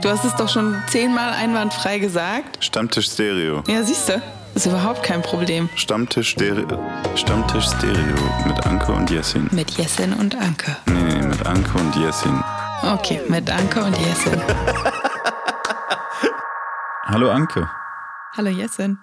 [0.00, 2.64] Du hast es doch schon zehnmal einwandfrei gesagt.
[2.64, 3.64] Stammtisch Stereo.
[3.66, 4.22] Ja, siehst du.
[4.54, 5.68] Ist überhaupt kein Problem.
[5.74, 6.78] Stammtisch Stereo.
[7.16, 8.14] Stammtisch Stereo
[8.46, 9.48] mit Anke und Jessin.
[9.50, 10.76] Mit Jessin und Anke.
[10.86, 12.42] Nee, nee, mit Anke und Jessin.
[12.82, 14.40] Okay, mit Anke und Jessin.
[17.04, 17.68] Hallo Anke.
[18.36, 18.98] Hallo Jessin.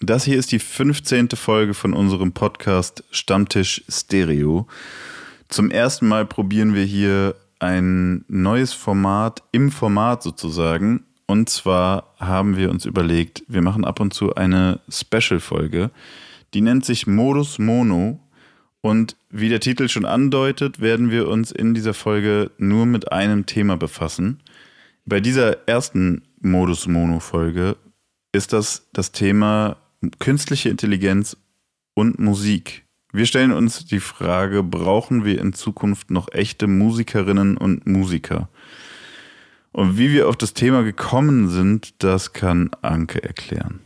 [0.00, 1.30] Das hier ist die 15.
[1.36, 4.66] Folge von unserem Podcast Stammtisch Stereo.
[5.48, 11.04] Zum ersten Mal probieren wir hier ein neues Format im Format sozusagen.
[11.26, 15.90] Und zwar haben wir uns überlegt, wir machen ab und zu eine Special-Folge,
[16.52, 18.20] die nennt sich Modus Mono.
[18.80, 23.46] Und wie der Titel schon andeutet, werden wir uns in dieser Folge nur mit einem
[23.46, 24.40] Thema befassen.
[25.06, 27.76] Bei dieser ersten Modus Mono-Folge
[28.32, 29.78] ist das das Thema
[30.18, 31.36] künstliche Intelligenz
[31.94, 32.84] und Musik.
[33.14, 38.48] Wir stellen uns die Frage, brauchen wir in Zukunft noch echte Musikerinnen und Musiker?
[39.70, 43.78] Und wie wir auf das Thema gekommen sind, das kann Anke erklären.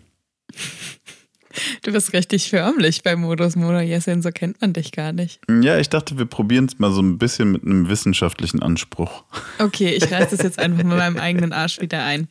[1.82, 5.40] Du bist richtig förmlich bei Modus Mono Jessin, so kennt man dich gar nicht.
[5.60, 9.24] Ja, ich dachte, wir probieren es mal so ein bisschen mit einem wissenschaftlichen Anspruch.
[9.58, 12.28] Okay, ich reiße das jetzt einfach mit meinem eigenen Arsch wieder ein.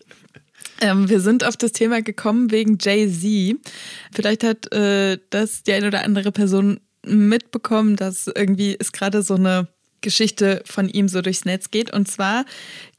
[0.82, 3.58] Ähm, wir sind auf das Thema gekommen wegen Jay-Z.
[4.12, 9.36] Vielleicht hat äh, das die eine oder andere Person mitbekommen, dass irgendwie es gerade so
[9.36, 9.68] eine
[10.02, 11.92] Geschichte von ihm so durchs Netz geht.
[11.92, 12.46] Und zwar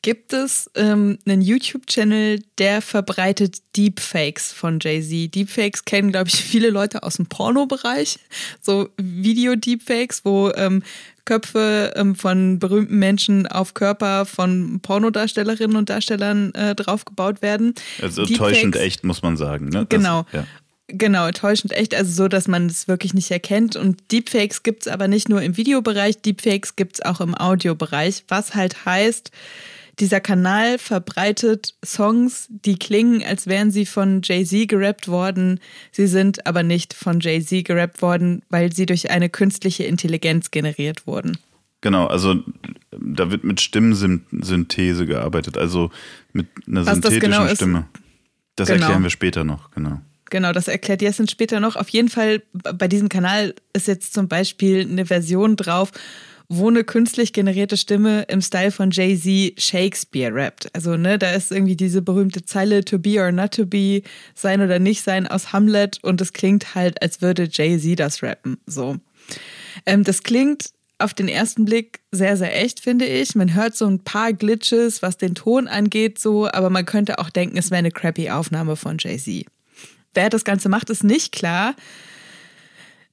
[0.03, 5.35] gibt es ähm, einen YouTube-Channel, der verbreitet Deepfakes von Jay-Z.
[5.35, 8.19] Deepfakes kennen, glaube ich, viele Leute aus dem Pornobereich.
[8.61, 10.83] So Video-Deepfakes, wo ähm,
[11.25, 17.75] Köpfe ähm, von berühmten Menschen auf Körper von Pornodarstellerinnen und Darstellern äh, draufgebaut werden.
[18.01, 19.67] Also täuschend echt, muss man sagen.
[19.67, 19.87] Ne?
[19.87, 20.25] Das, genau.
[20.33, 20.47] Ja.
[20.89, 23.77] Genau, täuschend echt, also so, dass man es wirklich nicht erkennt.
[23.77, 28.25] Und Deepfakes gibt es aber nicht nur im Videobereich, Deepfakes gibt es auch im Audiobereich,
[28.29, 29.31] was halt heißt,
[30.01, 35.61] dieser Kanal verbreitet Songs, die klingen, als wären sie von Jay-Z gerappt worden.
[35.93, 41.07] Sie sind aber nicht von Jay-Z gerappt worden, weil sie durch eine künstliche Intelligenz generiert
[41.07, 41.37] wurden.
[41.81, 42.37] Genau, also
[42.91, 45.91] da wird mit Stimmsynthese gearbeitet, also
[46.33, 47.89] mit einer Was synthetischen das genau Stimme.
[48.57, 48.81] Das genau.
[48.81, 50.01] erklären wir später noch, genau.
[50.31, 51.77] Genau, das erklärt Jessin später noch.
[51.77, 55.91] Auf jeden Fall, bei diesem Kanal ist jetzt zum Beispiel eine Version drauf,
[56.49, 60.75] wo eine künstlich generierte Stimme im Style von Jay-Z Shakespeare rappt.
[60.75, 64.03] Also, ne, da ist irgendwie diese berühmte Zeile to be or not to be,
[64.35, 68.59] sein oder nicht sein aus Hamlet und es klingt halt, als würde Jay-Z das rappen.
[68.67, 68.97] So.
[69.85, 73.35] Ähm, das klingt auf den ersten Blick sehr, sehr echt, finde ich.
[73.35, 77.31] Man hört so ein paar Glitches, was den Ton angeht, so, aber man könnte auch
[77.31, 79.47] denken, es wäre eine crappy Aufnahme von Jay-Z.
[80.15, 81.75] Wer das Ganze macht, ist nicht klar.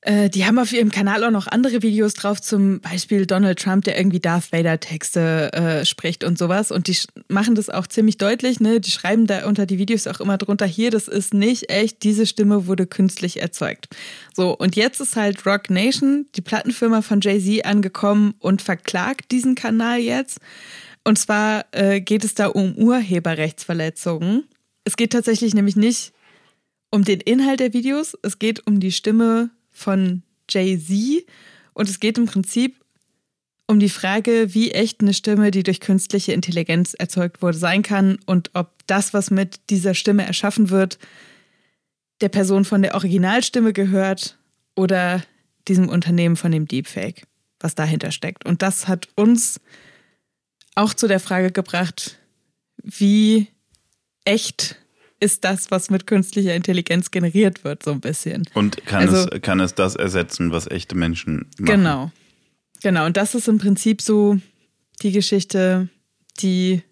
[0.05, 3.85] Äh, die haben auf ihrem Kanal auch noch andere Videos drauf, zum Beispiel Donald Trump,
[3.85, 6.71] der irgendwie Darth Vader-Texte äh, spricht und sowas.
[6.71, 6.95] Und die
[7.27, 8.59] machen das auch ziemlich deutlich.
[8.59, 8.79] Ne?
[8.79, 12.27] Die schreiben da unter die Videos auch immer drunter, hier, das ist nicht echt, diese
[12.27, 13.87] Stimme wurde künstlich erzeugt.
[14.35, 19.55] So, und jetzt ist halt Rock Nation, die Plattenfirma von Jay-Z, angekommen und verklagt diesen
[19.55, 20.39] Kanal jetzt.
[21.03, 24.43] Und zwar äh, geht es da um Urheberrechtsverletzungen.
[24.83, 26.14] Es geht tatsächlich nämlich nicht
[26.95, 31.25] um den Inhalt der Videos, es geht um die Stimme von Jay-Z
[31.73, 32.79] und es geht im Prinzip
[33.67, 38.17] um die Frage, wie echt eine Stimme, die durch künstliche Intelligenz erzeugt wurde, sein kann
[38.25, 40.97] und ob das, was mit dieser Stimme erschaffen wird,
[42.21, 44.37] der Person von der Originalstimme gehört
[44.73, 45.21] oder
[45.67, 47.23] diesem Unternehmen von dem Deepfake,
[47.59, 48.45] was dahinter steckt.
[48.45, 49.59] Und das hat uns
[50.75, 52.19] auch zu der Frage gebracht,
[52.81, 53.47] wie
[54.23, 54.77] echt
[55.25, 58.47] ist das, was mit künstlicher Intelligenz generiert wird, so ein bisschen.
[58.53, 61.65] Und kann, also, es, kann es das ersetzen, was echte Menschen machen?
[61.65, 62.11] Genau.
[62.81, 63.05] Genau.
[63.05, 64.37] Und das ist im Prinzip so
[65.01, 65.89] die Geschichte,
[66.39, 66.83] die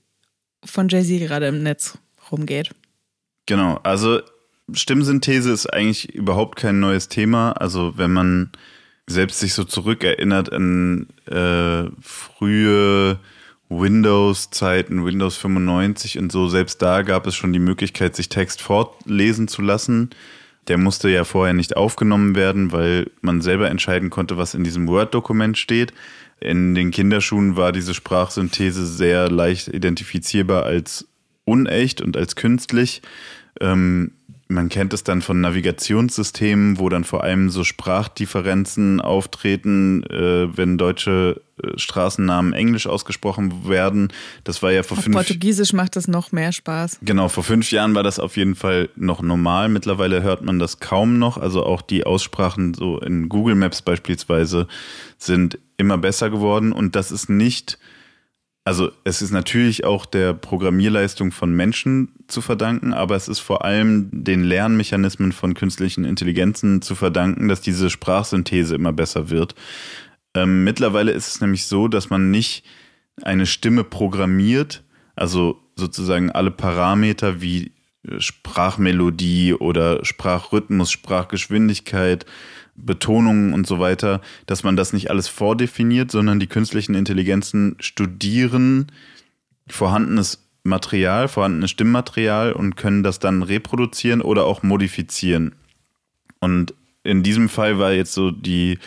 [0.66, 1.98] von Jay-Z gerade im Netz
[2.32, 2.72] rumgeht.
[3.46, 3.80] Genau.
[3.84, 4.22] Also
[4.72, 7.52] Stimmsynthese ist eigentlich überhaupt kein neues Thema.
[7.52, 8.52] Also wenn man
[9.08, 13.20] selbst sich so zurückerinnert an äh, frühe
[13.80, 19.48] Windows-Zeiten, Windows 95 und so, selbst da gab es schon die Möglichkeit, sich Text fortlesen
[19.48, 20.10] zu lassen.
[20.68, 24.88] Der musste ja vorher nicht aufgenommen werden, weil man selber entscheiden konnte, was in diesem
[24.88, 25.94] Word-Dokument steht.
[26.40, 31.08] In den Kinderschuhen war diese Sprachsynthese sehr leicht identifizierbar als
[31.46, 33.02] unecht und als künstlich.
[33.60, 34.12] Ähm,
[34.54, 40.78] man kennt es dann von Navigationssystemen, wo dann vor allem so Sprachdifferenzen auftreten, äh, wenn
[40.78, 44.14] deutsche äh, Straßennamen englisch ausgesprochen werden.
[44.44, 47.00] Das war ja vor auf fünf Portugiesisch macht das noch mehr Spaß.
[47.02, 49.70] Genau, vor fünf Jahren war das auf jeden Fall noch normal.
[49.70, 51.38] Mittlerweile hört man das kaum noch.
[51.38, 54.68] Also auch die Aussprachen so in Google Maps beispielsweise
[55.18, 56.72] sind immer besser geworden.
[56.72, 57.78] Und das ist nicht
[58.66, 63.66] also es ist natürlich auch der Programmierleistung von Menschen zu verdanken, aber es ist vor
[63.66, 69.56] allem den Lernmechanismen von künstlichen Intelligenzen zu verdanken, dass diese Sprachsynthese immer besser wird.
[70.34, 72.64] Ähm, mittlerweile ist es nämlich so, dass man nicht
[73.22, 74.84] eine Stimme programmiert,
[75.16, 77.73] also sozusagen alle Parameter wie
[78.18, 82.26] Sprachmelodie oder Sprachrhythmus, Sprachgeschwindigkeit,
[82.76, 88.88] Betonungen und so weiter, dass man das nicht alles vordefiniert, sondern die künstlichen Intelligenzen studieren
[89.68, 95.56] vorhandenes Material, vorhandenes Stimmmaterial und können das dann reproduzieren oder auch modifizieren.
[96.40, 96.74] Und
[97.04, 98.80] in diesem Fall war jetzt so die,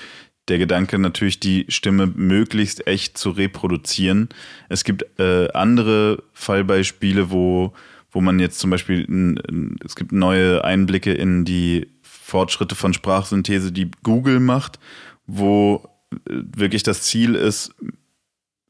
[0.49, 4.29] der Gedanke natürlich, die Stimme möglichst echt zu reproduzieren.
[4.69, 7.75] Es gibt äh, andere Fallbeispiele, wo,
[8.17, 9.37] wo man jetzt zum Beispiel,
[9.85, 14.79] es gibt neue Einblicke in die Fortschritte von Sprachsynthese, die Google macht,
[15.27, 15.87] wo
[16.27, 17.75] äh, wirklich das Ziel ist,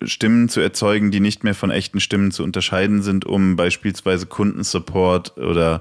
[0.03, 5.39] Stimmen zu erzeugen, die nicht mehr von echten Stimmen zu unterscheiden sind, um beispielsweise Kundensupport
[5.39, 5.81] oder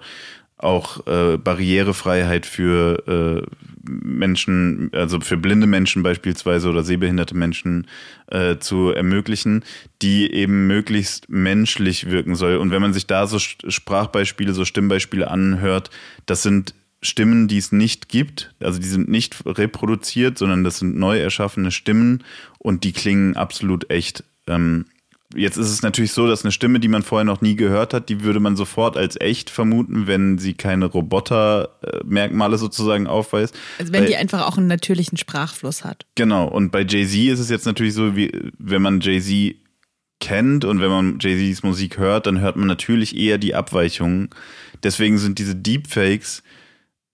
[0.58, 7.88] auch äh, Barrierefreiheit für äh, Menschen, also für blinde Menschen beispielsweise oder sehbehinderte Menschen
[8.28, 9.64] äh, zu ermöglichen,
[10.02, 12.58] die eben möglichst menschlich wirken soll.
[12.58, 15.90] Und wenn man sich da so Sprachbeispiele, so Stimmbeispiele anhört,
[16.26, 18.54] das sind Stimmen, die es nicht gibt.
[18.60, 22.24] Also die sind nicht reproduziert, sondern das sind neu erschaffene Stimmen
[22.58, 24.24] und die klingen absolut echt.
[24.48, 24.86] Ähm,
[25.34, 28.10] jetzt ist es natürlich so, dass eine Stimme, die man vorher noch nie gehört hat,
[28.10, 33.56] die würde man sofort als echt vermuten, wenn sie keine Roboter-Merkmale sozusagen aufweist.
[33.80, 36.06] Also wenn Weil, die einfach auch einen natürlichen Sprachfluss hat.
[36.16, 36.48] Genau.
[36.48, 39.56] Und bei Jay-Z ist es jetzt natürlich so, wie wenn man Jay-Z
[40.20, 44.30] kennt und wenn man Jay-Z's Musik hört, dann hört man natürlich eher die Abweichungen.
[44.84, 46.44] Deswegen sind diese Deepfakes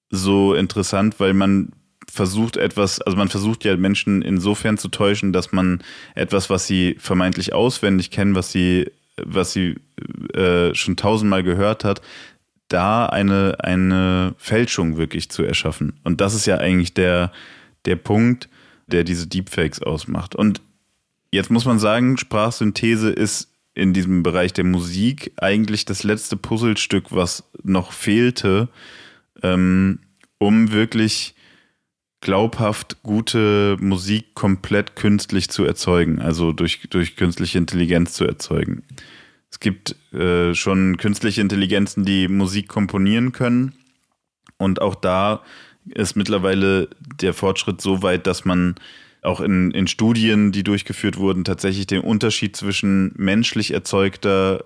[0.10, 1.72] so interessant, weil man
[2.12, 5.81] versucht etwas, also man versucht ja Menschen insofern zu täuschen, dass man
[6.13, 9.75] etwas, was sie vermeintlich auswendig kennen, was sie, was sie
[10.34, 12.02] äh, schon tausendmal gehört hat,
[12.68, 16.00] da eine, eine Fälschung wirklich zu erschaffen.
[16.04, 17.31] Und das ist ja eigentlich der,
[17.86, 18.50] der Punkt,
[18.88, 20.36] der diese Deepfakes ausmacht.
[20.36, 20.62] Und
[21.31, 27.12] jetzt muss man sagen, Sprachsynthese ist in diesem Bereich der Musik eigentlich das letzte Puzzlestück,
[27.12, 28.68] was noch fehlte,
[29.44, 30.00] ähm,
[30.40, 31.36] um wirklich
[32.22, 38.84] glaubhaft gute Musik komplett künstlich zu erzeugen, also durch, durch künstliche Intelligenz zu erzeugen.
[39.50, 43.74] Es gibt äh, schon künstliche Intelligenzen, die Musik komponieren können.
[44.58, 45.42] Und auch da
[45.86, 46.90] ist mittlerweile
[47.22, 48.76] der Fortschritt so weit, dass man
[49.22, 54.66] auch in, in Studien, die durchgeführt wurden, tatsächlich den Unterschied zwischen menschlich erzeugter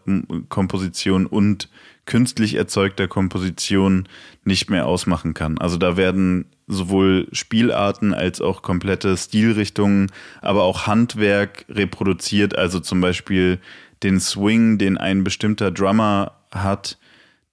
[0.49, 1.69] Komposition und
[2.05, 4.07] künstlich erzeugter Komposition
[4.43, 5.57] nicht mehr ausmachen kann.
[5.57, 10.11] Also da werden sowohl Spielarten als auch komplette Stilrichtungen,
[10.41, 12.57] aber auch Handwerk reproduziert.
[12.57, 13.59] Also zum Beispiel
[14.03, 16.97] den Swing, den ein bestimmter Drummer hat,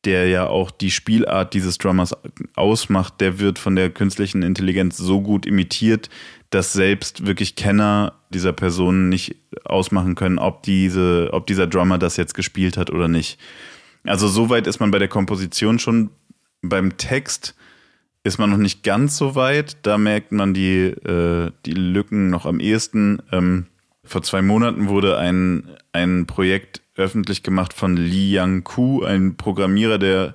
[0.04, 2.16] der ja auch die Spielart dieses Drummers
[2.54, 6.10] ausmacht, der wird von der künstlichen Intelligenz so gut imitiert,
[6.50, 12.16] dass selbst wirklich Kenner dieser Person nicht ausmachen können, ob diese, ob dieser Drummer das
[12.16, 13.38] jetzt gespielt hat oder nicht.
[14.04, 16.10] Also so weit ist man bei der Komposition schon.
[16.60, 17.54] Beim Text
[18.24, 19.76] ist man noch nicht ganz so weit.
[19.82, 23.22] Da merkt man die, äh, die Lücken noch am ehesten.
[23.32, 23.66] Ähm,
[24.04, 30.34] vor zwei Monaten wurde ein, ein Projekt öffentlich gemacht von Li Yang-Ku, ein Programmierer, der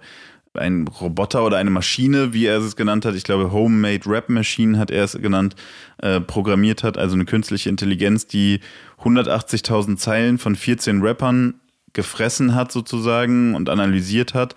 [0.53, 4.79] ein Roboter oder eine Maschine, wie er es genannt hat, ich glaube Homemade Rap Machine
[4.79, 5.55] hat er es genannt,
[5.99, 8.59] äh, programmiert hat, also eine künstliche Intelligenz, die
[9.03, 11.55] 180.000 Zeilen von 14 Rappern
[11.93, 14.55] gefressen hat sozusagen und analysiert hat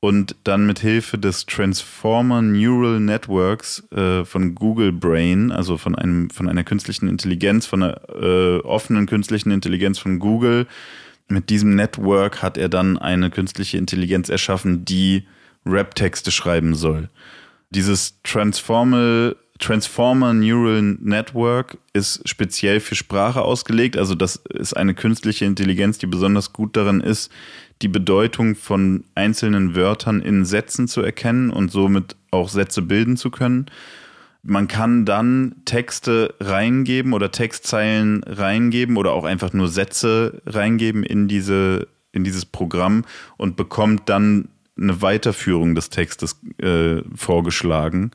[0.00, 6.28] und dann mit Hilfe des Transformer Neural Networks äh, von Google Brain, also von einem
[6.28, 10.66] von einer künstlichen Intelligenz, von einer äh, offenen künstlichen Intelligenz von Google,
[11.34, 15.26] mit diesem Network hat er dann eine künstliche Intelligenz erschaffen, die
[15.66, 17.10] Rap-Texte schreiben soll.
[17.70, 23.96] Dieses Transformal Transformer Neural Network ist speziell für Sprache ausgelegt.
[23.96, 27.30] Also das ist eine künstliche Intelligenz, die besonders gut darin ist,
[27.80, 33.30] die Bedeutung von einzelnen Wörtern in Sätzen zu erkennen und somit auch Sätze bilden zu
[33.30, 33.66] können.
[34.46, 41.28] Man kann dann Texte reingeben oder Textzeilen reingeben oder auch einfach nur Sätze reingeben in,
[41.28, 43.04] diese, in dieses Programm
[43.38, 44.48] und bekommt dann
[44.78, 48.10] eine Weiterführung des Textes äh, vorgeschlagen.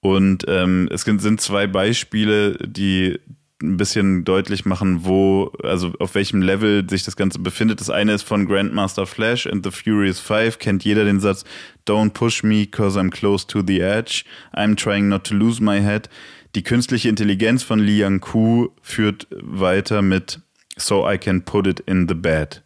[0.00, 3.18] Und ähm, es sind zwei Beispiele, die
[3.62, 7.80] ein bisschen deutlich machen, wo, also auf welchem Level sich das Ganze befindet.
[7.80, 11.44] Das eine ist von Grandmaster Flash and the Furious Five, kennt jeder den Satz,
[11.86, 14.24] Don't push me, cause I'm close to the edge.
[14.52, 16.08] I'm trying not to lose my head.
[16.54, 20.40] Die künstliche Intelligenz von Li Yang Ku führt weiter mit
[20.78, 22.62] So I can put it in the bed.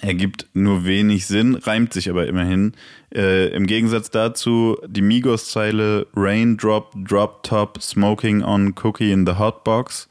[0.00, 2.72] Ergibt nur wenig Sinn, reimt sich aber immerhin.
[3.12, 10.06] Äh, Im Gegensatz dazu die Migos-Zeile Raindrop, Drop Top, Smoking on Cookie in the Hotbox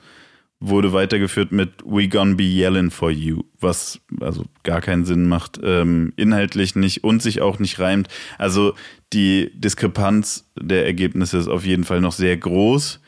[0.60, 5.60] wurde weitergeführt mit We Gonna Be Yelling for You, was also gar keinen Sinn macht,
[5.64, 8.08] ähm, inhaltlich nicht und sich auch nicht reimt.
[8.38, 8.74] Also
[9.14, 13.00] die Diskrepanz der Ergebnisse ist auf jeden Fall noch sehr groß.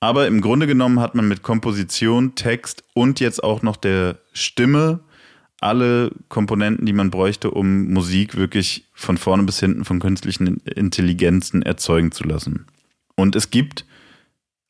[0.00, 5.00] Aber im Grunde genommen hat man mit Komposition, Text und jetzt auch noch der Stimme
[5.60, 11.60] alle Komponenten, die man bräuchte, um Musik wirklich von vorne bis hinten von künstlichen Intelligenzen
[11.62, 12.66] erzeugen zu lassen.
[13.14, 13.84] Und es gibt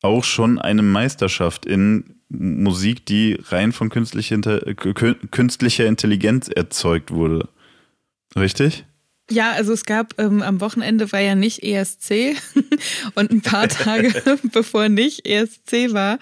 [0.01, 4.39] auch schon eine Meisterschaft in Musik, die rein von künstlicher,
[4.75, 7.49] künstlicher Intelligenz erzeugt wurde.
[8.35, 8.85] Richtig?
[9.29, 12.35] Ja, also es gab ähm, am Wochenende war ja nicht ESC
[13.15, 14.11] und ein paar Tage
[14.51, 16.19] bevor nicht ESC war,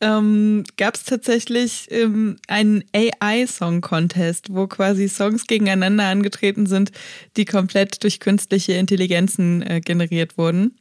[0.00, 6.90] ähm, gab es tatsächlich ähm, einen AI-Song-Contest, wo quasi Songs gegeneinander angetreten sind,
[7.36, 10.78] die komplett durch künstliche Intelligenzen äh, generiert wurden.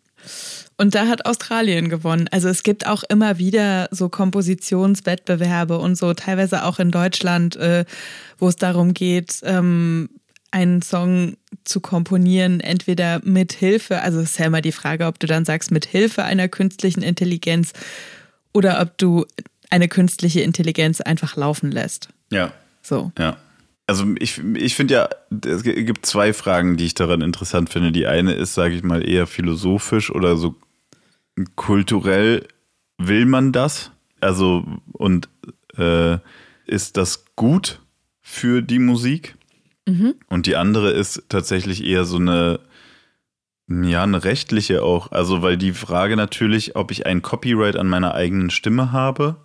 [0.78, 2.28] Und da hat Australien gewonnen.
[2.32, 7.86] Also es gibt auch immer wieder so Kompositionswettbewerbe und so, teilweise auch in Deutschland, äh,
[8.38, 10.10] wo es darum geht, ähm,
[10.52, 15.20] einen Song zu komponieren, entweder mit Hilfe, also es ist ja immer die Frage, ob
[15.20, 17.74] du dann sagst, mit Hilfe einer künstlichen Intelligenz
[18.54, 19.26] oder ob du
[19.70, 22.10] eine künstliche Intelligenz einfach laufen lässt.
[22.32, 22.54] Ja.
[22.82, 23.12] So.
[23.18, 23.38] Ja.
[23.88, 25.10] Also ich, ich finde ja,
[25.46, 27.94] es gibt zwei Fragen, die ich daran interessant finde.
[27.94, 30.56] Die eine ist, sage ich mal, eher philosophisch oder so
[31.56, 32.46] kulturell.
[32.98, 33.92] Will man das?
[34.20, 35.30] Also und
[35.78, 36.18] äh,
[36.66, 37.80] ist das gut
[38.22, 39.36] für die Musik?
[39.88, 40.16] Mhm.
[40.28, 42.60] Und die andere ist tatsächlich eher so eine,
[43.70, 45.12] ja, eine rechtliche auch.
[45.12, 49.38] Also, weil die Frage natürlich, ob ich ein Copyright an meiner eigenen Stimme habe,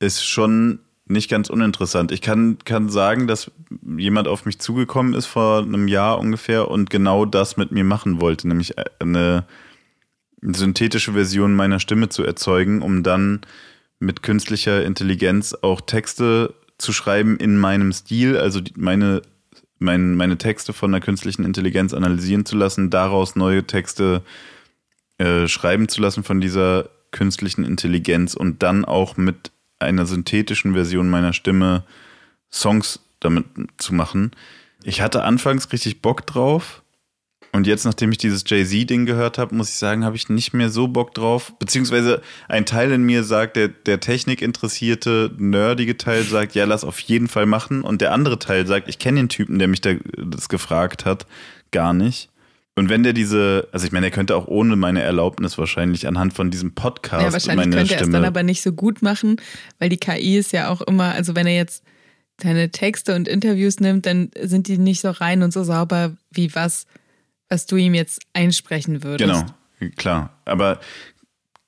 [0.00, 2.12] ist schon nicht ganz uninteressant.
[2.12, 3.50] Ich kann, kann sagen, dass
[3.96, 8.20] jemand auf mich zugekommen ist vor einem Jahr ungefähr und genau das mit mir machen
[8.20, 9.44] wollte, nämlich eine
[10.40, 13.40] synthetische Version meiner Stimme zu erzeugen, um dann
[14.00, 19.22] mit künstlicher Intelligenz auch Texte zu schreiben in meinem Stil, also meine,
[19.78, 24.22] mein, meine Texte von der künstlichen Intelligenz analysieren zu lassen, daraus neue Texte
[25.18, 29.51] äh, schreiben zu lassen von dieser künstlichen Intelligenz und dann auch mit
[29.82, 31.84] einer synthetischen Version meiner Stimme
[32.50, 33.46] Songs damit
[33.78, 34.32] zu machen.
[34.84, 36.82] Ich hatte anfangs richtig Bock drauf.
[37.54, 40.70] Und jetzt, nachdem ich dieses Jay-Z-Ding gehört habe, muss ich sagen, habe ich nicht mehr
[40.70, 41.52] so Bock drauf.
[41.58, 46.98] Beziehungsweise ein Teil in mir sagt, der, der technikinteressierte, nerdige Teil sagt, ja, lass auf
[47.00, 47.82] jeden Fall machen.
[47.82, 51.26] Und der andere Teil sagt, ich kenne den Typen, der mich da, das gefragt hat,
[51.72, 52.30] gar nicht.
[52.74, 56.32] Und wenn der diese, also ich meine, er könnte auch ohne meine Erlaubnis wahrscheinlich anhand
[56.32, 57.22] von diesem Podcast.
[57.22, 59.36] Ja, wahrscheinlich meine könnte er es dann aber nicht so gut machen,
[59.78, 61.84] weil die KI ist ja auch immer, also wenn er jetzt
[62.38, 66.54] deine Texte und Interviews nimmt, dann sind die nicht so rein und so sauber wie
[66.54, 66.86] was,
[67.48, 69.44] was du ihm jetzt einsprechen würdest.
[69.78, 70.30] Genau, klar.
[70.46, 70.80] Aber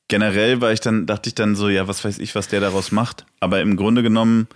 [0.08, 2.92] generell war ich dann, dachte ich dann so, ja, was weiß ich, was der daraus
[2.92, 3.26] macht.
[3.40, 4.48] Aber im Grunde genommen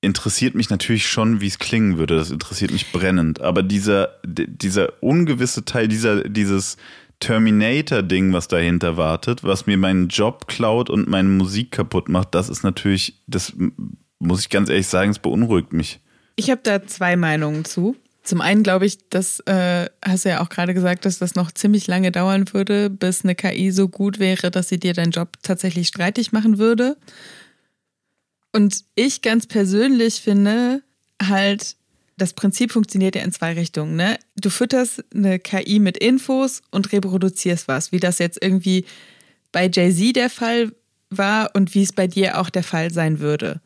[0.00, 2.16] interessiert mich natürlich schon, wie es klingen würde.
[2.16, 3.40] Das interessiert mich brennend.
[3.40, 6.76] Aber dieser, dieser ungewisse Teil, dieser, dieses
[7.20, 12.48] Terminator-Ding, was dahinter wartet, was mir meinen Job klaut und meine Musik kaputt macht, das
[12.48, 13.52] ist natürlich, das
[14.18, 16.00] muss ich ganz ehrlich sagen, es beunruhigt mich.
[16.36, 17.96] Ich habe da zwei Meinungen zu.
[18.22, 21.50] Zum einen glaube ich, das äh, hast du ja auch gerade gesagt, dass das noch
[21.50, 25.38] ziemlich lange dauern würde, bis eine KI so gut wäre, dass sie dir deinen Job
[25.42, 26.96] tatsächlich streitig machen würde.
[28.58, 30.82] Und ich ganz persönlich finde
[31.22, 31.76] halt,
[32.16, 33.94] das Prinzip funktioniert ja in zwei Richtungen.
[33.94, 34.18] Ne?
[34.34, 38.84] Du fütterst eine KI mit Infos und reproduzierst was, wie das jetzt irgendwie
[39.52, 40.72] bei Jay-Z der Fall
[41.08, 43.60] war und wie es bei dir auch der Fall sein würde.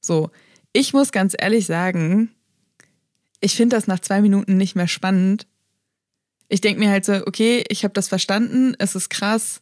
[0.00, 0.30] So,
[0.72, 2.30] ich muss ganz ehrlich sagen,
[3.42, 5.46] ich finde das nach zwei Minuten nicht mehr spannend.
[6.48, 9.60] Ich denke mir halt so, okay, ich habe das verstanden, es ist krass.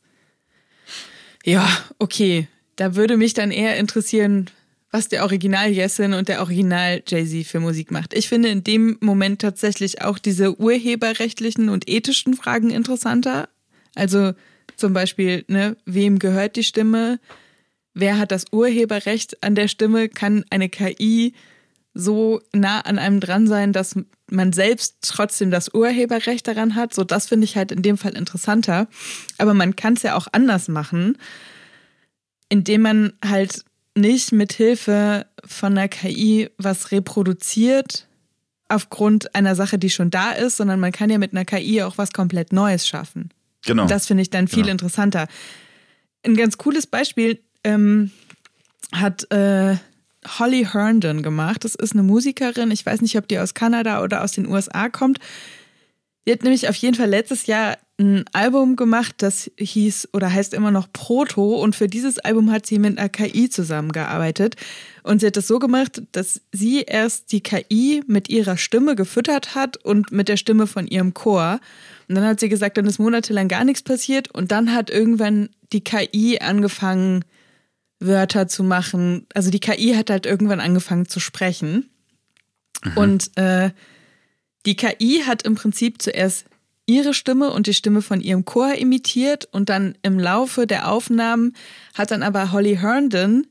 [1.45, 4.51] Ja, okay, da würde mich dann eher interessieren,
[4.93, 8.13] was der Original Jessin und der Original Jay-Z für Musik macht.
[8.13, 13.49] Ich finde in dem Moment tatsächlich auch diese urheberrechtlichen und ethischen Fragen interessanter.
[13.95, 14.35] Also
[14.77, 17.21] zum Beispiel, ne, wem gehört die Stimme?
[17.95, 20.11] Wer hat das Urheberrecht an der Stimme?
[20.11, 21.33] Kann eine KI
[21.95, 23.97] so nah an einem dran sein, dass
[24.31, 26.93] man selbst trotzdem das Urheberrecht daran hat?
[26.93, 28.89] So, das finde ich halt in dem Fall interessanter.
[29.39, 31.17] Aber man kann es ja auch anders machen
[32.53, 38.07] indem man halt nicht mit Hilfe von der KI was reproduziert
[38.69, 41.97] aufgrund einer Sache, die schon da ist, sondern man kann ja mit einer KI auch
[41.97, 43.31] was komplett Neues schaffen.
[43.65, 43.87] Genau.
[43.87, 44.73] Das finde ich dann viel genau.
[44.73, 45.29] interessanter.
[46.27, 48.11] Ein ganz cooles Beispiel, ähm,
[48.93, 49.77] hat äh,
[50.39, 51.65] Holly Herndon gemacht.
[51.65, 52.71] Das ist eine Musikerin.
[52.71, 55.21] Ich weiß nicht, ob die aus Kanada oder aus den USA kommt.
[56.27, 60.55] Die hat nämlich auf jeden Fall letztes Jahr ein Album gemacht, das hieß oder heißt
[60.55, 61.57] immer noch Proto.
[61.57, 64.57] Und für dieses Album hat sie mit einer KI zusammengearbeitet.
[65.03, 69.55] Und sie hat das so gemacht, dass sie erst die KI mit ihrer Stimme gefüttert
[69.55, 71.61] hat und mit der Stimme von ihrem Chor.
[72.09, 74.31] Und dann hat sie gesagt, dann ist monatelang gar nichts passiert.
[74.31, 77.25] Und dann hat irgendwann die KI angefangen,
[78.01, 79.27] Wörter zu machen.
[79.35, 81.91] Also die KI hat halt irgendwann angefangen zu sprechen.
[82.85, 82.97] Mhm.
[82.97, 83.71] Und äh,
[84.67, 86.47] die KI hat im Prinzip zuerst
[86.87, 91.55] ihre Stimme und die Stimme von ihrem Chor imitiert und dann im Laufe der Aufnahmen
[91.95, 93.47] hat dann aber Holly Herndon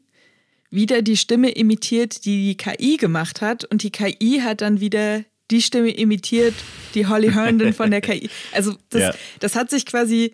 [0.70, 5.24] wieder die Stimme imitiert, die die KI gemacht hat und die KI hat dann wieder
[5.50, 6.54] die Stimme imitiert,
[6.96, 8.30] die Holly Herndon von der KI.
[8.54, 9.14] Also das, ja.
[9.40, 10.34] das hat sich quasi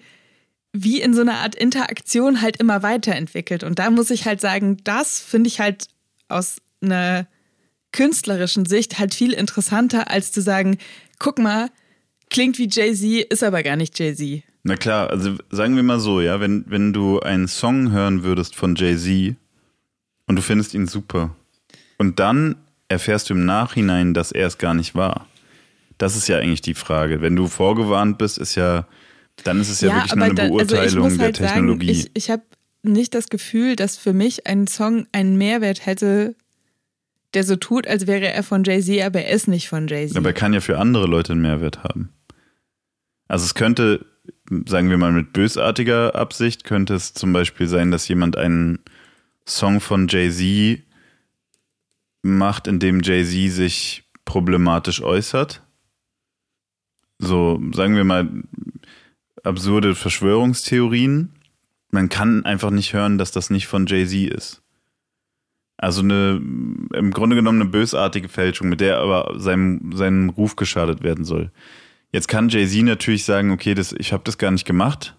[0.73, 4.77] wie in so einer Art Interaktion halt immer weiterentwickelt und da muss ich halt sagen,
[4.83, 5.87] das finde ich halt
[6.27, 7.27] aus einer
[7.91, 10.77] künstlerischen Sicht halt viel interessanter, als zu sagen,
[11.19, 11.69] guck mal,
[12.29, 14.43] klingt wie Jay-Z, ist aber gar nicht Jay-Z.
[14.63, 18.55] Na klar, also sagen wir mal so, ja, wenn, wenn du einen Song hören würdest
[18.55, 19.35] von Jay-Z
[20.25, 21.35] und du findest ihn super
[21.97, 22.55] und dann
[22.89, 25.27] erfährst du im Nachhinein, dass er es gar nicht war.
[25.97, 27.21] Das ist ja eigentlich die Frage.
[27.21, 28.87] Wenn du vorgewarnt bist, ist ja,
[29.43, 31.93] dann ist es ja, ja wirklich nur eine dann, Beurteilung also der Technologie.
[31.93, 32.43] Sagen, ich ich habe
[32.83, 36.35] nicht das Gefühl, dass für mich ein Song einen Mehrwert hätte,
[37.33, 40.17] der so tut, als wäre er von Jay-Z, aber er ist nicht von Jay-Z.
[40.17, 42.09] Aber er kann ja für andere Leute einen Mehrwert haben.
[43.27, 44.05] Also es könnte,
[44.65, 48.79] sagen wir mal mit bösartiger Absicht, könnte es zum Beispiel sein, dass jemand einen
[49.45, 50.83] Song von Jay-Z
[52.21, 55.63] macht, in dem Jay-Z sich problematisch äußert.
[57.19, 58.29] So, sagen wir mal,
[59.43, 61.33] absurde Verschwörungstheorien.
[61.89, 64.61] Man kann einfach nicht hören, dass das nicht von Jay-Z ist.
[65.77, 66.41] Also eine,
[66.93, 71.51] im Grunde genommen eine bösartige Fälschung, mit der aber seinem, seinem Ruf geschadet werden soll.
[72.11, 75.15] Jetzt kann Jay-Z natürlich sagen, okay, das, ich habe das gar nicht gemacht.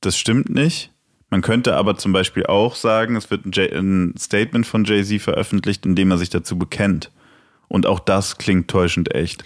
[0.00, 0.92] Das stimmt nicht.
[1.30, 5.84] Man könnte aber zum Beispiel auch sagen, es wird ein, ein Statement von Jay-Z veröffentlicht,
[5.84, 7.10] in dem er sich dazu bekennt.
[7.68, 9.44] Und auch das klingt täuschend echt.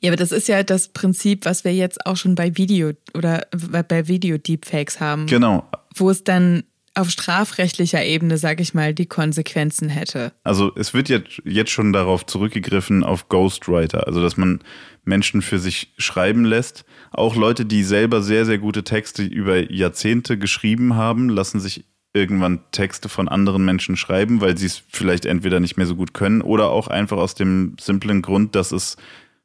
[0.00, 3.46] Ja, aber das ist ja das Prinzip, was wir jetzt auch schon bei Video oder
[3.52, 5.26] bei Video-Deepfakes haben.
[5.26, 5.68] Genau.
[5.94, 10.32] Wo es dann auf strafrechtlicher Ebene, sag ich mal, die Konsequenzen hätte.
[10.42, 14.60] Also es wird jetzt, jetzt schon darauf zurückgegriffen auf Ghostwriter, also dass man
[15.04, 16.84] Menschen für sich schreiben lässt.
[17.12, 22.60] Auch Leute, die selber sehr, sehr gute Texte über Jahrzehnte geschrieben haben, lassen sich irgendwann
[22.72, 26.42] Texte von anderen Menschen schreiben, weil sie es vielleicht entweder nicht mehr so gut können
[26.42, 28.96] oder auch einfach aus dem simplen Grund, dass es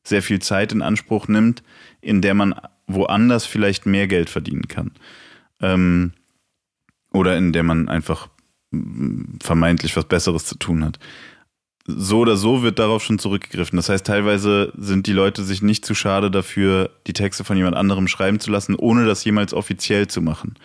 [0.04, 1.64] sehr viel Zeit in Anspruch nimmt,
[2.02, 2.56] in der man
[2.88, 4.92] woanders vielleicht mehr Geld verdienen kann.
[5.62, 6.14] Ähm,
[7.16, 8.28] oder in der man einfach
[9.42, 11.00] vermeintlich was Besseres zu tun hat.
[11.88, 13.78] So oder so wird darauf schon zurückgegriffen.
[13.78, 17.76] Das heißt, teilweise sind die Leute sich nicht zu schade dafür, die Texte von jemand
[17.76, 20.56] anderem schreiben zu lassen, ohne das jemals offiziell zu machen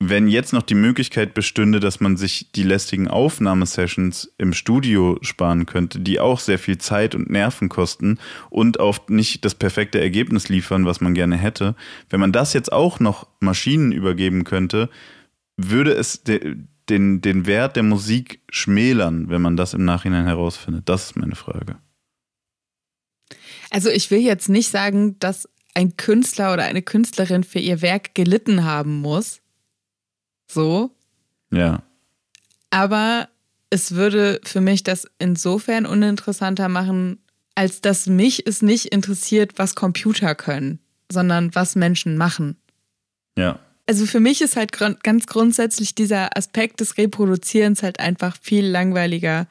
[0.00, 5.66] wenn jetzt noch die Möglichkeit bestünde, dass man sich die lästigen Aufnahmesessions im Studio sparen
[5.66, 8.18] könnte, die auch sehr viel Zeit und Nerven kosten
[8.50, 11.74] und oft nicht das perfekte Ergebnis liefern, was man gerne hätte,
[12.10, 14.88] wenn man das jetzt auch noch Maschinen übergeben könnte,
[15.56, 16.56] würde es de
[16.88, 20.88] den, den Wert der Musik schmälern, wenn man das im Nachhinein herausfindet?
[20.88, 21.78] Das ist meine Frage.
[23.70, 28.14] Also ich will jetzt nicht sagen, dass ein Künstler oder eine Künstlerin für ihr Werk
[28.14, 29.40] gelitten haben muss.
[30.46, 30.90] So.
[31.50, 31.82] Ja.
[32.70, 33.28] Aber
[33.70, 37.18] es würde für mich das insofern uninteressanter machen,
[37.54, 42.56] als dass mich es nicht interessiert, was Computer können, sondern was Menschen machen.
[43.36, 43.58] Ja.
[43.86, 49.46] Also für mich ist halt ganz grundsätzlich dieser Aspekt des Reproduzierens halt einfach viel langweiliger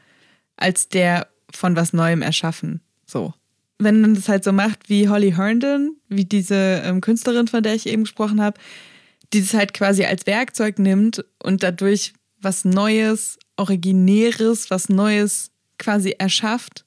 [0.58, 2.82] als der von was Neuem erschaffen.
[3.06, 3.34] So.
[3.78, 7.76] Wenn man das halt so macht wie Holly Herndon, wie diese ähm, Künstlerin, von der
[7.76, 8.60] ich eben gesprochen habe,
[9.34, 16.16] die es halt quasi als Werkzeug nimmt und dadurch was Neues, Originäres, was Neues quasi
[16.18, 16.86] erschafft,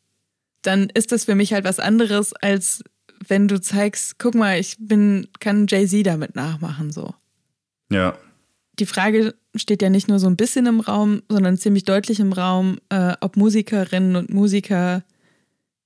[0.63, 2.83] dann ist das für mich halt was anderes, als
[3.27, 7.15] wenn du zeigst, guck mal, ich bin, kann Jay-Z damit nachmachen, so.
[7.91, 8.17] Ja.
[8.79, 12.33] Die Frage steht ja nicht nur so ein bisschen im Raum, sondern ziemlich deutlich im
[12.33, 15.03] Raum, äh, ob Musikerinnen und Musiker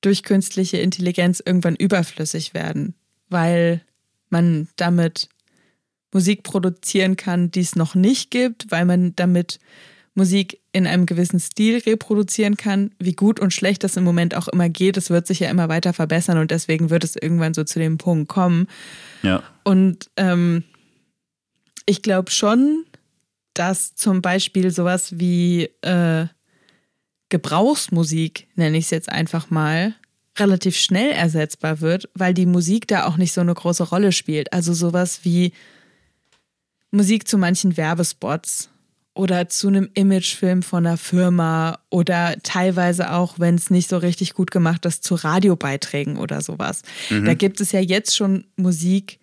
[0.01, 2.95] durch künstliche Intelligenz irgendwann überflüssig werden,
[3.29, 3.83] weil
[4.29, 5.29] man damit
[6.13, 9.61] Musik produzieren kann, die es noch nicht gibt, weil man damit
[10.15, 12.91] Musik in einem gewissen Stil reproduzieren kann.
[12.99, 15.69] Wie gut und schlecht das im Moment auch immer geht, es wird sich ja immer
[15.69, 18.67] weiter verbessern und deswegen wird es irgendwann so zu dem Punkt kommen.
[19.23, 19.43] Ja.
[19.63, 20.65] Und ähm,
[21.91, 22.85] ich glaube schon,
[23.53, 26.27] dass zum Beispiel sowas wie äh,
[27.31, 29.95] Gebrauchsmusik, nenne ich es jetzt einfach mal,
[30.39, 34.53] relativ schnell ersetzbar wird, weil die Musik da auch nicht so eine große Rolle spielt.
[34.53, 35.53] Also sowas wie
[36.93, 38.71] Musik zu manchen Werbespots
[39.15, 44.35] oder zu einem Imagefilm von einer Firma oder teilweise auch, wenn es nicht so richtig
[44.35, 46.83] gut gemacht ist, zu Radiobeiträgen oder sowas.
[47.11, 47.25] Mhm.
[47.25, 49.20] Da gibt es ja jetzt schon Musik,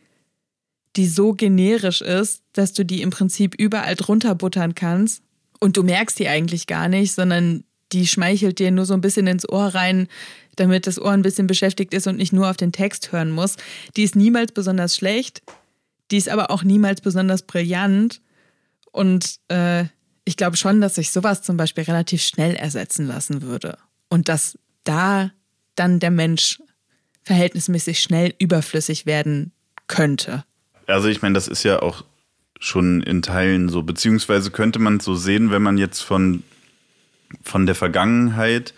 [0.97, 5.21] die so generisch ist, dass du die im Prinzip überall drunter buttern kannst
[5.59, 9.27] und du merkst die eigentlich gar nicht, sondern die schmeichelt dir nur so ein bisschen
[9.27, 10.07] ins Ohr rein,
[10.55, 13.55] damit das Ohr ein bisschen beschäftigt ist und nicht nur auf den Text hören muss.
[13.95, 15.43] Die ist niemals besonders schlecht,
[16.11, 18.21] die ist aber auch niemals besonders brillant.
[18.91, 19.85] Und äh,
[20.25, 23.77] ich glaube schon, dass sich sowas zum Beispiel relativ schnell ersetzen lassen würde.
[24.09, 25.31] Und dass da
[25.75, 26.59] dann der Mensch
[27.23, 29.51] verhältnismäßig schnell überflüssig werden
[29.87, 30.43] könnte.
[30.87, 32.03] Also ich meine, das ist ja auch
[32.59, 36.43] schon in Teilen so, beziehungsweise könnte man es so sehen, wenn man jetzt von,
[37.43, 38.73] von der Vergangenheit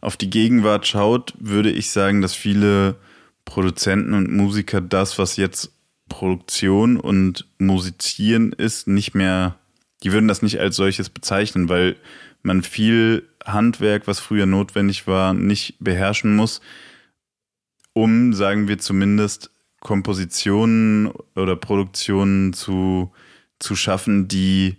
[0.00, 2.96] auf die Gegenwart schaut, würde ich sagen, dass viele
[3.44, 5.72] Produzenten und Musiker das, was jetzt
[6.08, 9.56] Produktion und Musizieren ist, nicht mehr,
[10.02, 11.96] die würden das nicht als solches bezeichnen, weil
[12.42, 16.60] man viel Handwerk, was früher notwendig war, nicht beherrschen muss,
[17.92, 23.12] um, sagen wir zumindest, Kompositionen oder Produktionen zu,
[23.58, 24.76] zu schaffen, die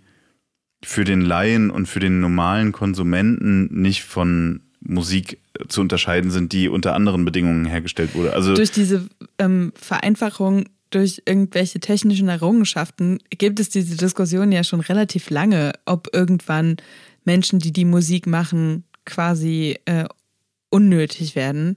[0.82, 6.68] für den Laien und für den normalen Konsumenten nicht von Musik zu unterscheiden sind, die
[6.68, 8.32] unter anderen Bedingungen hergestellt wurde.
[8.32, 9.06] Also durch diese
[9.38, 16.08] ähm, Vereinfachung durch irgendwelche technischen Errungenschaften gibt es diese Diskussion ja schon relativ lange, ob
[16.12, 16.76] irgendwann
[17.24, 20.06] Menschen, die die Musik machen, quasi äh,
[20.68, 21.76] unnötig werden.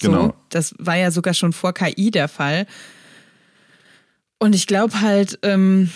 [0.00, 0.34] So, genau.
[0.48, 2.66] Das war ja sogar schon vor KI der Fall.
[4.38, 5.90] Und ich glaube halt, ähm,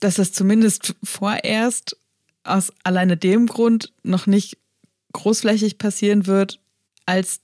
[0.00, 1.96] dass das zumindest vorerst
[2.44, 4.58] aus alleine dem Grund noch nicht
[5.12, 6.60] großflächig passieren wird,
[7.06, 7.40] als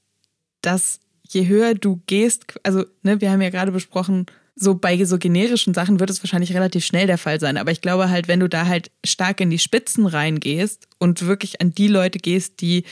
[0.61, 5.17] dass je höher du gehst, also ne, wir haben ja gerade besprochen, so bei so
[5.17, 7.57] generischen Sachen wird es wahrscheinlich relativ schnell der Fall sein.
[7.57, 11.61] Aber ich glaube halt, wenn du da halt stark in die Spitzen reingehst und wirklich
[11.63, 12.85] an die Leute gehst, die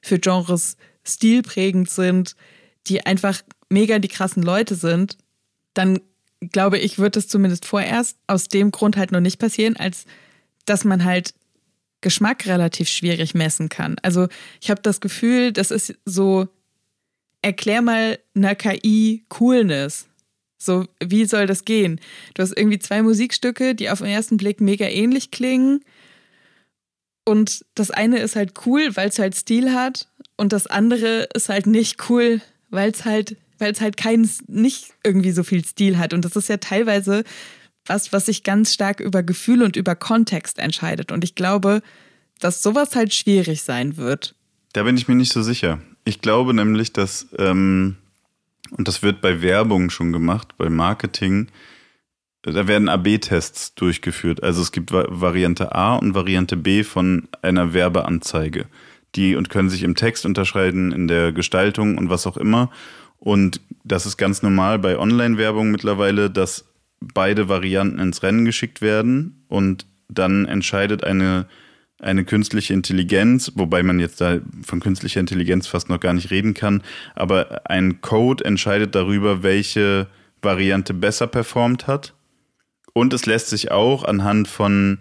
[0.00, 2.36] für Genres stilprägend sind,
[2.86, 5.16] die einfach mega die krassen Leute sind,
[5.74, 6.00] dann
[6.50, 10.04] glaube ich, wird es zumindest vorerst aus dem Grund halt noch nicht passieren, als
[10.64, 11.34] dass man halt
[12.00, 13.96] Geschmack relativ schwierig messen kann.
[14.02, 14.28] Also
[14.60, 16.48] ich habe das Gefühl, das ist so,
[17.42, 20.08] erklär mal einer KI Coolness.
[20.58, 22.00] So, wie soll das gehen?
[22.34, 25.84] Du hast irgendwie zwei Musikstücke, die auf den ersten Blick mega ähnlich klingen.
[27.24, 30.08] Und das eine ist halt cool, weil es halt Stil hat.
[30.36, 34.92] Und das andere ist halt nicht cool, weil es halt, weil es halt keinen, nicht
[35.04, 36.12] irgendwie so viel Stil hat.
[36.14, 37.24] Und das ist ja teilweise
[37.86, 41.12] was, was sich ganz stark über Gefühl und über Kontext entscheidet.
[41.12, 41.82] Und ich glaube,
[42.40, 44.34] dass sowas halt schwierig sein wird.
[44.72, 45.80] Da bin ich mir nicht so sicher.
[46.04, 47.96] Ich glaube nämlich, dass, ähm,
[48.70, 51.48] und das wird bei Werbung schon gemacht, bei Marketing,
[52.50, 54.42] da werden AB-Tests durchgeführt.
[54.42, 58.66] Also es gibt Variante A und Variante B von einer Werbeanzeige.
[59.14, 62.70] Die und können sich im Text unterscheiden, in der Gestaltung und was auch immer.
[63.18, 66.64] Und das ist ganz normal bei Online-Werbung mittlerweile, dass
[67.00, 71.46] beide Varianten ins Rennen geschickt werden und dann entscheidet eine,
[72.00, 76.54] eine künstliche Intelligenz, wobei man jetzt da von künstlicher Intelligenz fast noch gar nicht reden
[76.54, 76.82] kann,
[77.14, 80.08] aber ein Code entscheidet darüber, welche
[80.42, 82.14] Variante besser performt hat.
[82.92, 84.98] Und es lässt sich auch anhand von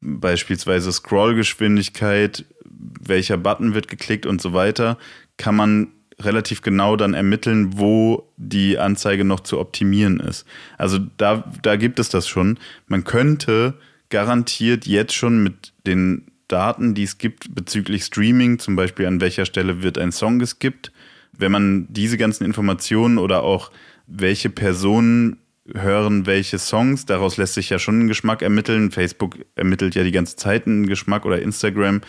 [0.00, 4.98] beispielsweise Scrollgeschwindigkeit, welcher Button wird geklickt und so weiter,
[5.36, 5.88] kann man
[6.20, 10.46] relativ genau dann ermitteln, wo die Anzeige noch zu optimieren ist.
[10.78, 12.58] Also da, da gibt es das schon.
[12.86, 13.74] Man könnte
[14.10, 19.46] garantiert jetzt schon mit den Daten, die es gibt bezüglich Streaming, zum Beispiel an welcher
[19.46, 20.92] Stelle wird ein Song geskippt,
[21.32, 23.72] wenn man diese ganzen Informationen oder auch
[24.06, 25.38] welche Personen
[25.72, 28.90] hören welche Songs, daraus lässt sich ja schon ein Geschmack ermitteln.
[28.90, 32.02] Facebook ermittelt ja die ganze Zeit einen Geschmack oder Instagram,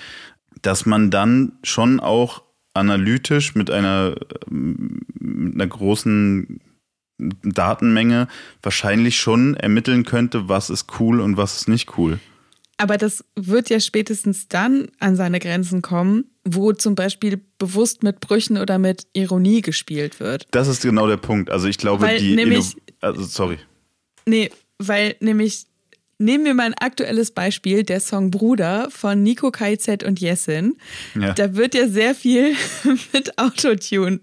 [0.61, 4.15] dass man dann schon auch analytisch mit einer,
[4.49, 6.59] mit einer großen
[7.17, 8.27] Datenmenge
[8.61, 12.19] wahrscheinlich schon ermitteln könnte, was ist cool und was ist nicht cool.
[12.77, 18.19] Aber das wird ja spätestens dann an seine Grenzen kommen, wo zum Beispiel bewusst mit
[18.19, 20.45] Brüchen oder mit Ironie gespielt wird.
[20.51, 21.49] Das ist genau der Punkt.
[21.49, 22.35] Also ich glaube, weil die.
[22.35, 23.59] Nämlich, also sorry.
[24.25, 25.67] Nee, weil nämlich
[26.17, 30.77] Nehmen wir mal ein aktuelles Beispiel, der Song Bruder von Nico KZ und Jessin.
[31.13, 31.33] Ja.
[31.33, 32.55] Da wird ja sehr viel
[33.13, 34.21] mit Autotune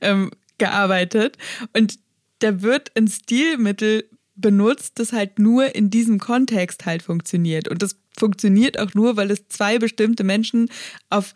[0.00, 1.36] ähm, gearbeitet
[1.74, 1.98] und
[2.38, 7.68] da wird ein Stilmittel benutzt, das halt nur in diesem Kontext halt funktioniert.
[7.68, 10.70] Und das funktioniert auch nur, weil es zwei bestimmte Menschen
[11.10, 11.34] auf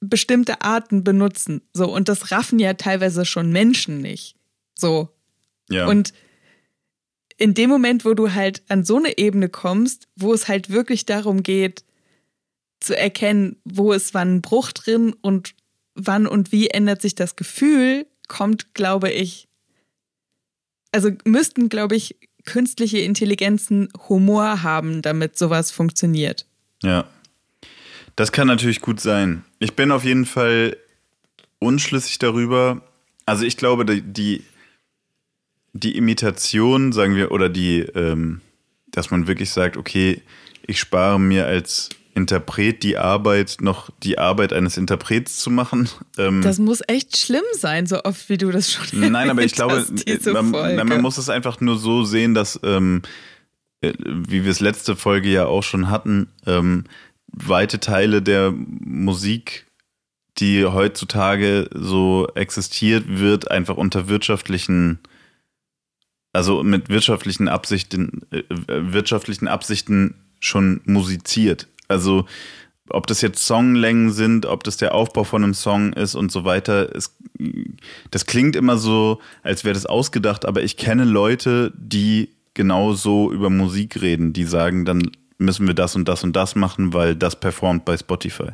[0.00, 1.62] bestimmte Arten benutzen.
[1.74, 4.36] So, und das raffen ja teilweise schon Menschen nicht.
[4.74, 5.10] So.
[5.68, 5.86] Ja.
[5.86, 6.12] Und
[7.38, 11.06] in dem Moment, wo du halt an so eine Ebene kommst, wo es halt wirklich
[11.06, 11.84] darum geht,
[12.80, 15.54] zu erkennen, wo ist wann ein Bruch drin und
[15.94, 19.48] wann und wie ändert sich das Gefühl, kommt, glaube ich,
[20.92, 26.46] also müssten, glaube ich, künstliche Intelligenzen Humor haben, damit sowas funktioniert.
[26.82, 27.06] Ja.
[28.14, 29.44] Das kann natürlich gut sein.
[29.58, 30.76] Ich bin auf jeden Fall
[31.58, 32.80] unschlüssig darüber.
[33.26, 34.42] Also ich glaube, die,
[35.80, 38.40] die Imitation, sagen wir, oder die, ähm,
[38.90, 40.22] dass man wirklich sagt, okay,
[40.66, 45.88] ich spare mir als Interpret die Arbeit, noch die Arbeit eines Interprets zu machen.
[46.18, 49.52] Ähm, das muss echt schlimm sein, so oft wie du das schon Nein, aber ich
[49.52, 53.02] glaube, hast, man, man, muss es einfach nur so sehen, dass, ähm,
[53.82, 56.84] äh, wie wir es letzte Folge ja auch schon hatten, ähm,
[57.26, 59.66] weite Teile der Musik,
[60.38, 65.00] die heutzutage so existiert, wird einfach unter wirtschaftlichen
[66.36, 71.66] also mit wirtschaftlichen Absichten, äh, wirtschaftlichen Absichten schon musiziert.
[71.88, 72.26] Also
[72.90, 76.44] ob das jetzt Songlängen sind, ob das der Aufbau von einem Song ist und so
[76.44, 76.94] weiter.
[76.94, 77.16] Es,
[78.10, 83.32] das klingt immer so, als wäre das ausgedacht, aber ich kenne Leute, die genau so
[83.32, 87.16] über Musik reden, die sagen, dann müssen wir das und das und das machen, weil
[87.16, 88.50] das performt bei Spotify.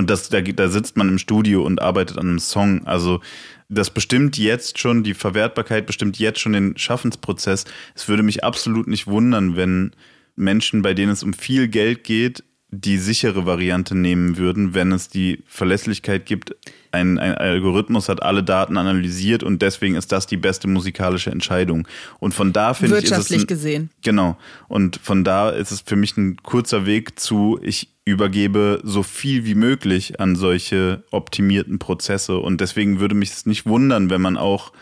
[0.00, 2.86] Und das, da, da sitzt man im Studio und arbeitet an einem Song.
[2.86, 3.20] Also
[3.68, 7.66] das bestimmt jetzt schon, die Verwertbarkeit bestimmt jetzt schon den Schaffensprozess.
[7.94, 9.90] Es würde mich absolut nicht wundern, wenn
[10.36, 15.10] Menschen, bei denen es um viel Geld geht, die sichere Variante nehmen würden, wenn es
[15.10, 16.56] die Verlässlichkeit gibt,
[16.92, 21.86] ein, ein, Algorithmus hat alle Daten analysiert und deswegen ist das die beste musikalische Entscheidung.
[22.20, 23.02] Und von da finde ich.
[23.02, 23.90] Wirtschaftlich gesehen.
[24.02, 24.38] Genau.
[24.66, 29.44] Und von da ist es für mich ein kurzer Weg zu, ich übergebe so viel
[29.44, 32.38] wie möglich an solche optimierten Prozesse.
[32.38, 34.72] Und deswegen würde mich es nicht wundern, wenn man auch,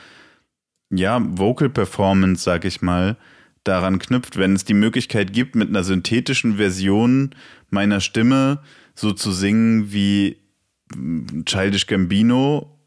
[0.91, 3.17] ja, Vocal Performance, sag ich mal,
[3.65, 7.35] daran knüpft, wenn es die Möglichkeit gibt, mit einer synthetischen Version
[7.71, 8.61] meiner Stimme
[8.95, 10.39] so zu singen wie
[11.45, 12.79] Childish Gambino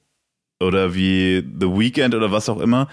[0.59, 2.87] oder wie The Weeknd oder was auch immer,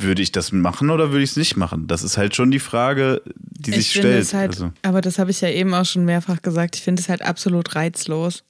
[0.00, 1.86] würde ich das machen oder würde ich es nicht machen?
[1.86, 4.32] Das ist halt schon die Frage, die ich sich stellt.
[4.32, 4.72] Halt, also.
[4.82, 6.76] Aber das habe ich ja eben auch schon mehrfach gesagt.
[6.76, 8.44] Ich finde es halt absolut reizlos.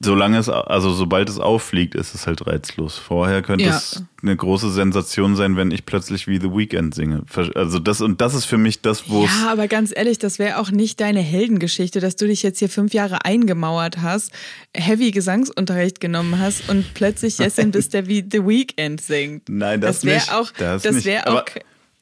[0.00, 2.98] Solange es, also sobald es auffliegt, ist es halt reizlos.
[2.98, 3.76] Vorher könnte ja.
[3.76, 7.24] es eine große Sensation sein, wenn ich plötzlich wie The Weeknd singe.
[7.56, 10.58] Also das und das ist für mich das, wo Ja, aber ganz ehrlich, das wäre
[10.58, 14.30] auch nicht deine Heldengeschichte, dass du dich jetzt hier fünf Jahre eingemauert hast,
[14.72, 19.48] Heavy Gesangsunterricht genommen hast und plötzlich Jessin bist, der wie The Weeknd singt.
[19.48, 21.44] Nein, das, das wäre auch, das, das wäre auch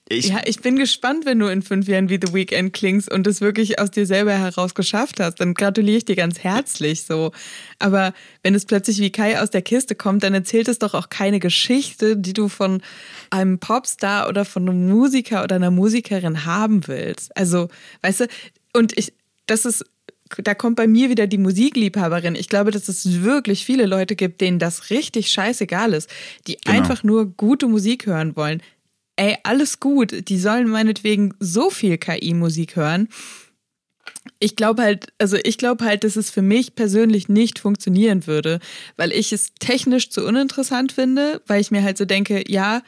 [0.08, 3.26] ich, ja, ich bin gespannt, wenn du in fünf Jahren wie The Weeknd klingst und
[3.26, 5.40] es wirklich aus dir selber heraus geschafft hast.
[5.40, 7.32] Dann gratuliere ich dir ganz herzlich so.
[7.80, 8.14] Aber
[8.44, 11.40] wenn es plötzlich wie Kai aus der Kiste kommt, dann erzählt es doch auch keine
[11.40, 12.82] Geschichte, die du von
[13.30, 17.36] einem Popstar oder von einem Musiker oder einer Musikerin haben willst.
[17.36, 17.68] Also,
[18.02, 18.26] weißt du,
[18.74, 19.12] und ich,
[19.46, 19.84] das ist
[20.38, 22.34] da kommt bei mir wieder die Musikliebhaberin.
[22.34, 26.10] Ich glaube, dass es wirklich viele Leute gibt, denen das richtig scheißegal ist,
[26.48, 26.78] die genau.
[26.78, 28.60] einfach nur gute Musik hören wollen
[29.16, 33.08] ey, alles gut, die sollen meinetwegen so viel KI-Musik hören.
[34.38, 38.60] Ich glaube halt, also ich glaube halt, dass es für mich persönlich nicht funktionieren würde,
[38.96, 42.82] weil ich es technisch zu uninteressant finde, weil ich mir halt so denke, ja,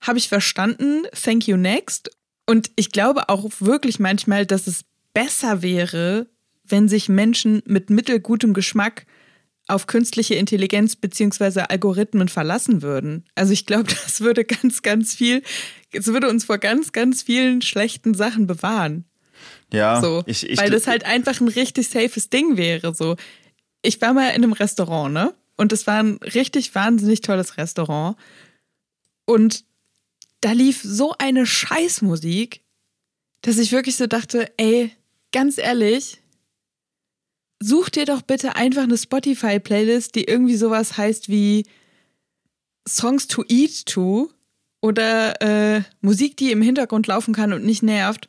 [0.00, 2.10] habe ich verstanden, thank you next.
[2.46, 6.26] Und ich glaube auch wirklich manchmal, dass es besser wäre,
[6.64, 9.06] wenn sich Menschen mit mittelgutem Geschmack
[9.70, 11.62] auf künstliche Intelligenz bzw.
[11.68, 13.24] Algorithmen verlassen würden.
[13.34, 15.42] Also ich glaube, das würde ganz, ganz viel,
[15.92, 19.04] es würde uns vor ganz, ganz vielen schlechten Sachen bewahren.
[19.72, 22.94] Ja, so, ich, ich, weil das halt einfach ein richtig safes Ding wäre.
[22.94, 23.16] So,
[23.82, 25.34] ich war mal in einem Restaurant, ne?
[25.56, 28.16] Und es war ein richtig wahnsinnig tolles Restaurant.
[29.26, 29.64] Und
[30.40, 32.62] da lief so eine Scheißmusik,
[33.42, 34.90] dass ich wirklich so dachte, ey,
[35.32, 36.19] ganz ehrlich,
[37.62, 41.66] such dir doch bitte einfach eine Spotify-Playlist, die irgendwie sowas heißt wie
[42.88, 44.30] Songs to Eat to
[44.80, 48.28] oder äh, Musik, die im Hintergrund laufen kann und nicht nervt,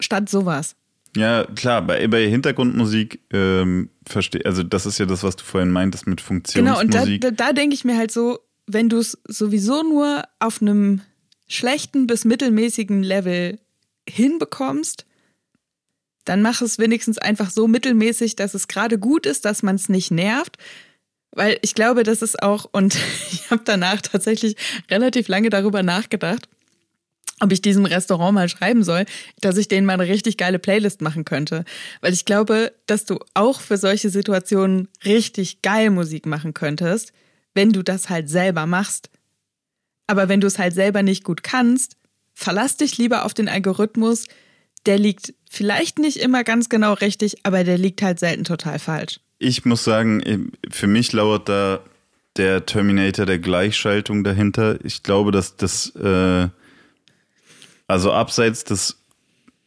[0.00, 0.76] statt sowas.
[1.16, 5.70] Ja, klar, bei, bei Hintergrundmusik, ähm, verstehe, also das ist ja das, was du vorhin
[5.70, 6.64] meintest mit Funktionsmusik.
[6.64, 10.22] Genau, und da, da, da denke ich mir halt so, wenn du es sowieso nur
[10.38, 11.00] auf einem
[11.48, 13.58] schlechten bis mittelmäßigen Level
[14.08, 15.06] hinbekommst,
[16.24, 19.88] dann mach es wenigstens einfach so mittelmäßig, dass es gerade gut ist, dass man es
[19.88, 20.56] nicht nervt.
[21.30, 22.96] Weil ich glaube, das ist auch, und
[23.32, 24.56] ich habe danach tatsächlich
[24.90, 26.48] relativ lange darüber nachgedacht,
[27.40, 29.04] ob ich diesem Restaurant mal schreiben soll,
[29.40, 31.64] dass ich denen mal eine richtig geile Playlist machen könnte.
[32.00, 37.12] Weil ich glaube, dass du auch für solche Situationen richtig geil Musik machen könntest,
[37.54, 39.10] wenn du das halt selber machst.
[40.06, 41.96] Aber wenn du es halt selber nicht gut kannst,
[42.34, 44.26] verlass dich lieber auf den Algorithmus.
[44.88, 49.20] Der liegt vielleicht nicht immer ganz genau richtig, aber der liegt halt selten total falsch.
[49.38, 51.80] Ich muss sagen, für mich lauert da
[52.38, 54.82] der Terminator der Gleichschaltung dahinter.
[54.84, 56.48] Ich glaube, dass das, äh,
[57.86, 58.96] also abseits des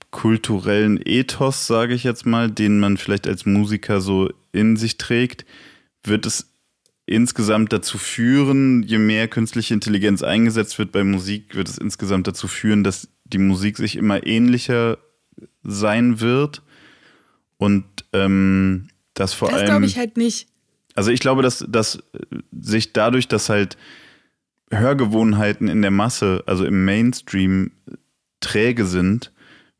[0.10, 5.45] kulturellen Ethos, sage ich jetzt mal, den man vielleicht als Musiker so in sich trägt,
[6.03, 6.47] wird es
[7.05, 12.47] insgesamt dazu führen, je mehr künstliche Intelligenz eingesetzt wird bei Musik, wird es insgesamt dazu
[12.47, 14.97] führen, dass die Musik sich immer ähnlicher
[15.63, 16.62] sein wird
[17.58, 19.67] und ähm, das vor das allem.
[19.67, 20.47] Das glaube ich halt nicht.
[20.95, 22.04] Also ich glaube, dass, dass
[22.52, 23.78] sich dadurch, dass halt
[24.71, 27.71] Hörgewohnheiten in der Masse, also im Mainstream,
[28.39, 29.32] träge sind,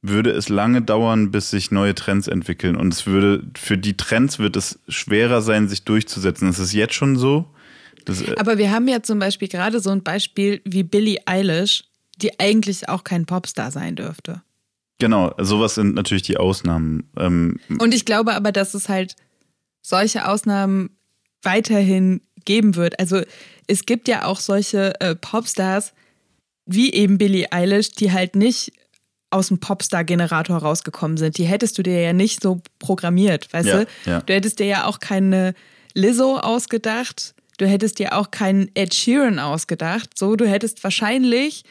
[0.02, 2.76] würde es lange dauern, bis sich neue Trends entwickeln.
[2.76, 6.48] Und es würde, für die Trends wird es schwerer sein, sich durchzusetzen.
[6.48, 7.46] Das ist jetzt schon so.
[8.06, 11.84] Das, äh Aber wir haben ja zum Beispiel gerade so ein Beispiel wie Billie Eilish,
[12.18, 14.42] die eigentlich auch kein Popstar sein dürfte.
[15.02, 17.10] Genau, sowas sind natürlich die Ausnahmen.
[17.18, 19.16] Ähm Und ich glaube aber, dass es halt
[19.82, 20.92] solche Ausnahmen
[21.42, 23.00] weiterhin geben wird.
[23.00, 23.24] Also
[23.66, 25.94] es gibt ja auch solche äh, Popstars
[26.68, 28.74] wie eben Billie Eilish, die halt nicht
[29.32, 31.40] aus dem Popstar-Generator rausgekommen sind.
[31.40, 33.88] Die hättest du dir ja nicht so programmiert, weißt ja, du?
[34.06, 34.22] Ja.
[34.22, 35.56] Du hättest dir ja auch keine
[35.96, 37.34] Lizzo ausgedacht.
[37.58, 40.16] Du hättest dir auch keinen Ed Sheeran ausgedacht.
[40.16, 41.64] So, du hättest wahrscheinlich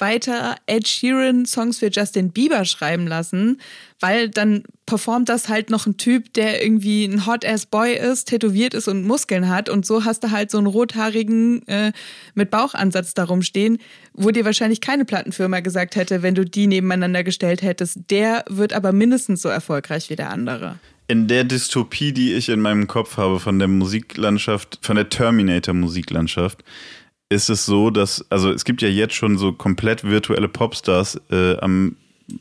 [0.00, 3.60] weiter Ed Sheeran Songs für Justin Bieber schreiben lassen,
[4.00, 8.88] weil dann performt das halt noch ein Typ, der irgendwie ein Hot-Ass-Boy ist, tätowiert ist
[8.88, 11.92] und Muskeln hat und so hast du halt so einen rothaarigen äh,
[12.34, 13.78] mit Bauchansatz darum stehen,
[14.14, 18.72] wo dir wahrscheinlich keine Plattenfirma gesagt hätte, wenn du die nebeneinander gestellt hättest, der wird
[18.72, 20.78] aber mindestens so erfolgreich wie der andere.
[21.06, 26.62] In der Dystopie, die ich in meinem Kopf habe von der Musiklandschaft, von der Terminator-Musiklandschaft,
[27.30, 31.20] ist es so, dass, also es gibt ja jetzt schon so komplett virtuelle Popstars.
[31.30, 31.96] Äh, am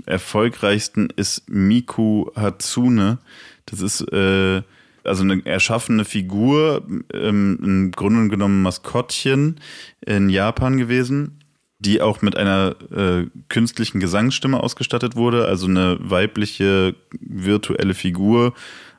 [0.06, 3.20] erfolgreichsten ist Miku Hatsune.
[3.68, 4.64] Das ist äh,
[5.04, 9.60] also eine erschaffene Figur, ähm, im Grunde genommen Maskottchen
[10.06, 11.40] in Japan gewesen,
[11.78, 18.54] die auch mit einer äh, künstlichen Gesangsstimme ausgestattet wurde, also eine weibliche virtuelle Figur,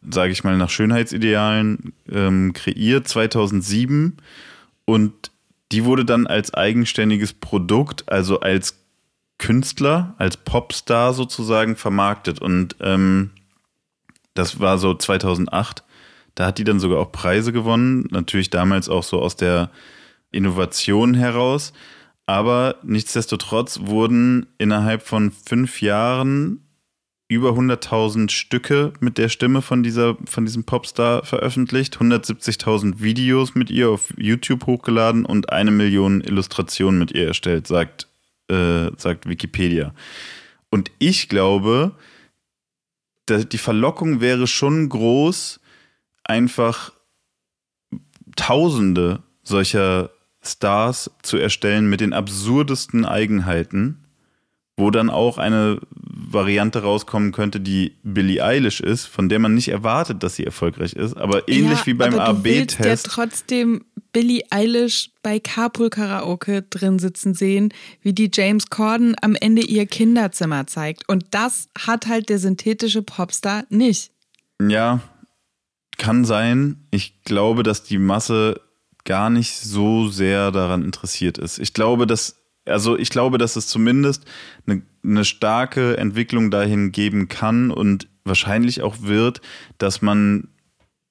[0.09, 4.16] sage ich mal nach Schönheitsidealen ähm, kreiert 2007
[4.87, 5.30] und
[5.73, 8.77] die wurde dann als eigenständiges Produkt, also als
[9.39, 12.41] Künstler, als Popstar sozusagen vermarktet.
[12.41, 13.31] Und ähm,
[14.35, 15.85] das war so 2008.
[16.35, 18.07] Da hat die dann sogar auch Preise gewonnen.
[18.11, 19.71] Natürlich damals auch so aus der
[20.31, 21.73] Innovation heraus.
[22.27, 26.61] Aber nichtsdestotrotz wurden innerhalb von fünf Jahren
[27.31, 33.71] über 100.000 Stücke mit der Stimme von, dieser, von diesem Popstar veröffentlicht, 170.000 Videos mit
[33.71, 38.09] ihr auf YouTube hochgeladen und eine Million Illustrationen mit ihr erstellt, sagt,
[38.49, 39.95] äh, sagt Wikipedia.
[40.71, 41.93] Und ich glaube,
[43.29, 45.61] die Verlockung wäre schon groß,
[46.25, 46.93] einfach
[48.35, 50.11] Tausende solcher
[50.43, 54.00] Stars zu erstellen mit den absurdesten Eigenheiten
[54.81, 59.69] wo dann auch eine Variante rauskommen könnte, die Billie Eilish ist, von der man nicht
[59.69, 62.79] erwartet, dass sie erfolgreich ist, aber ähnlich ja, wie beim AB-Test.
[62.85, 69.37] ja trotzdem Billie Eilish bei Carpool Karaoke drin sitzen sehen, wie die James Corden am
[69.37, 71.09] Ende ihr Kinderzimmer zeigt.
[71.09, 74.11] Und das hat halt der synthetische Popstar nicht.
[74.61, 75.01] Ja,
[75.97, 76.87] kann sein.
[76.90, 78.61] Ich glaube, dass die Masse
[79.05, 81.59] gar nicht so sehr daran interessiert ist.
[81.59, 82.39] Ich glaube, dass
[82.71, 84.25] also ich glaube, dass es zumindest
[84.67, 89.41] eine, eine starke Entwicklung dahin geben kann und wahrscheinlich auch wird,
[89.79, 90.49] dass man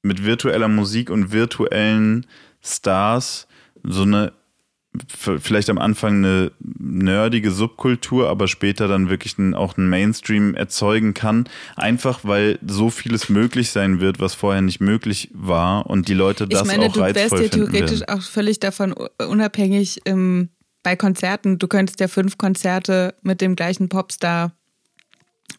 [0.02, 2.26] mit virtueller Musik und virtuellen
[2.62, 3.48] Stars
[3.84, 4.34] so eine
[5.08, 11.48] vielleicht am Anfang eine nerdige Subkultur, aber später dann wirklich auch einen Mainstream erzeugen kann.
[11.76, 16.48] Einfach weil so vieles möglich sein wird, was vorher nicht möglich war und die Leute
[16.48, 17.52] das ich meine, auch reizvoll finden.
[17.52, 20.50] Du wärst ja theoretisch auch völlig davon unabhängig, ähm,
[20.84, 24.54] bei Konzerten, du könntest ja fünf Konzerte mit dem gleichen Popstar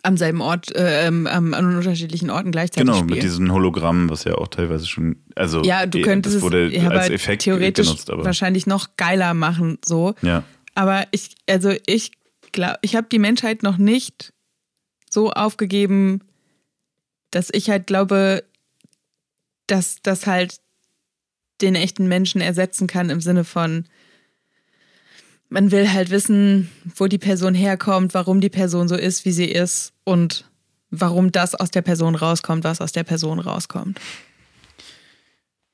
[0.03, 3.09] am selben Ort, äh, ähm, an unterschiedlichen Orten gleichzeitig genau, spielen.
[3.09, 6.69] Genau, mit diesen Hologrammen, was ja auch teilweise schon, also ja, du könntest das wurde
[6.69, 10.15] es ja, als Effekt theoretisch genutzt, aber wahrscheinlich noch geiler machen, so.
[10.23, 10.45] Ja.
[10.75, 12.13] Aber ich, also ich
[12.53, 14.33] glaube, ich habe die Menschheit noch nicht
[15.11, 16.21] so aufgegeben,
[17.31, 18.45] dass ich halt glaube,
[19.67, 20.61] dass das halt
[21.61, 23.85] den echten Menschen ersetzen kann im Sinne von,
[25.51, 29.51] man will halt wissen, wo die Person herkommt, warum die Person so ist, wie sie
[29.51, 30.49] ist und
[30.91, 34.01] warum das aus der Person rauskommt, was aus der Person rauskommt.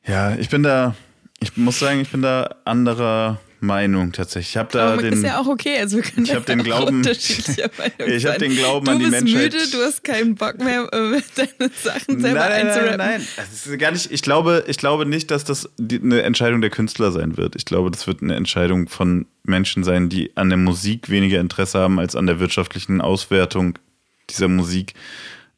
[0.06, 0.96] Ja, ich bin da,
[1.40, 4.50] ich muss sagen, ich bin da anderer Meinung tatsächlich.
[4.50, 6.62] Ich habe da Aber den, ist ja auch okay, also wir können ich habe den
[6.62, 7.02] Glauben,
[8.06, 9.52] ich habe den Glauben du an die bist Menschheit.
[9.52, 13.26] müde, du hast keinen Bock mehr, äh, deine Sachen selber nein, nein, nein, nein.
[13.36, 16.70] Das ist gar nicht, ich glaube, ich glaube nicht, dass das die, eine Entscheidung der
[16.70, 17.56] Künstler sein wird.
[17.56, 21.78] Ich glaube, das wird eine Entscheidung von Menschen sein, die an der Musik weniger Interesse
[21.78, 23.78] haben als an der wirtschaftlichen Auswertung
[24.30, 24.94] dieser Musik.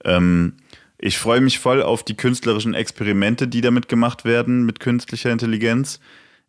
[0.05, 0.55] Ähm,
[0.99, 6.01] ich freue mich voll auf die künstlerischen Experimente, die damit gemacht werden mit künstlicher Intelligenz.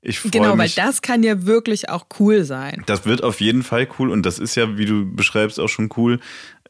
[0.02, 0.76] Ich freue Genau, weil mich.
[0.76, 2.84] das kann ja wirklich auch cool sein.
[2.86, 5.90] Das wird auf jeden Fall cool und das ist ja, wie du beschreibst, auch schon
[5.98, 6.20] cool.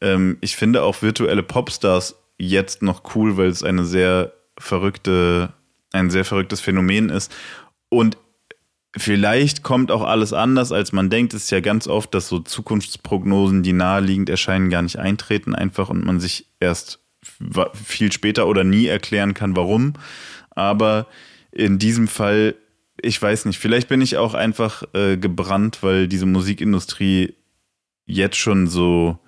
[0.00, 5.52] Ähm, ich finde auch virtuelle Popstars jetzt noch cool, weil es eine sehr verrückte,
[5.92, 7.32] ein sehr verrücktes Phänomen ist.
[7.88, 8.16] Und
[8.96, 11.34] vielleicht kommt auch alles anders, als man denkt.
[11.34, 15.90] Es ist ja ganz oft, dass so Zukunftsprognosen, die naheliegend erscheinen, gar nicht eintreten einfach
[15.90, 16.98] und man sich erst
[17.74, 19.92] viel später oder nie erklären kann, warum.
[20.50, 21.06] Aber
[21.52, 22.54] in diesem Fall,
[23.02, 27.34] ich weiß nicht, vielleicht bin ich auch einfach äh, gebrannt, weil diese Musikindustrie
[28.06, 29.18] jetzt schon so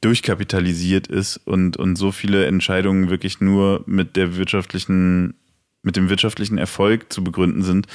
[0.00, 5.34] durchkapitalisiert ist und, und so viele Entscheidungen wirklich nur mit der wirtschaftlichen,
[5.82, 7.86] mit dem wirtschaftlichen Erfolg zu begründen sind,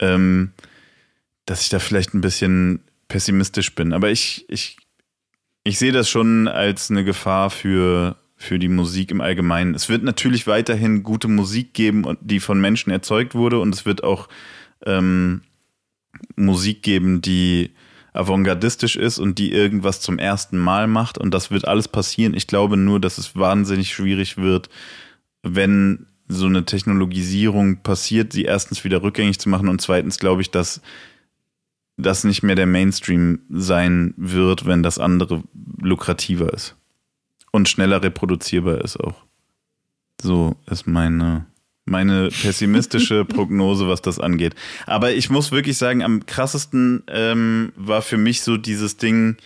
[0.00, 0.52] ähm,
[1.44, 3.92] dass ich da vielleicht ein bisschen pessimistisch bin.
[3.92, 4.76] Aber ich, ich,
[5.62, 9.74] ich sehe das schon als eine Gefahr für, für die Musik im Allgemeinen.
[9.74, 14.04] Es wird natürlich weiterhin gute Musik geben, die von Menschen erzeugt wurde und es wird
[14.04, 14.28] auch
[14.84, 15.42] ähm,
[16.36, 17.72] Musik geben, die
[18.12, 22.34] avantgardistisch ist und die irgendwas zum ersten Mal macht und das wird alles passieren.
[22.34, 24.70] Ich glaube nur, dass es wahnsinnig schwierig wird,
[25.42, 30.50] wenn so eine Technologisierung passiert, sie erstens wieder rückgängig zu machen und zweitens glaube ich,
[30.50, 30.80] dass
[31.98, 35.42] das nicht mehr der Mainstream sein wird, wenn das andere
[35.80, 36.76] lukrativer ist
[37.56, 39.24] und schneller reproduzierbar ist auch.
[40.22, 41.46] So ist meine
[41.86, 44.54] meine pessimistische Prognose, was das angeht.
[44.86, 49.36] Aber ich muss wirklich sagen, am krassesten ähm, war für mich so dieses Ding,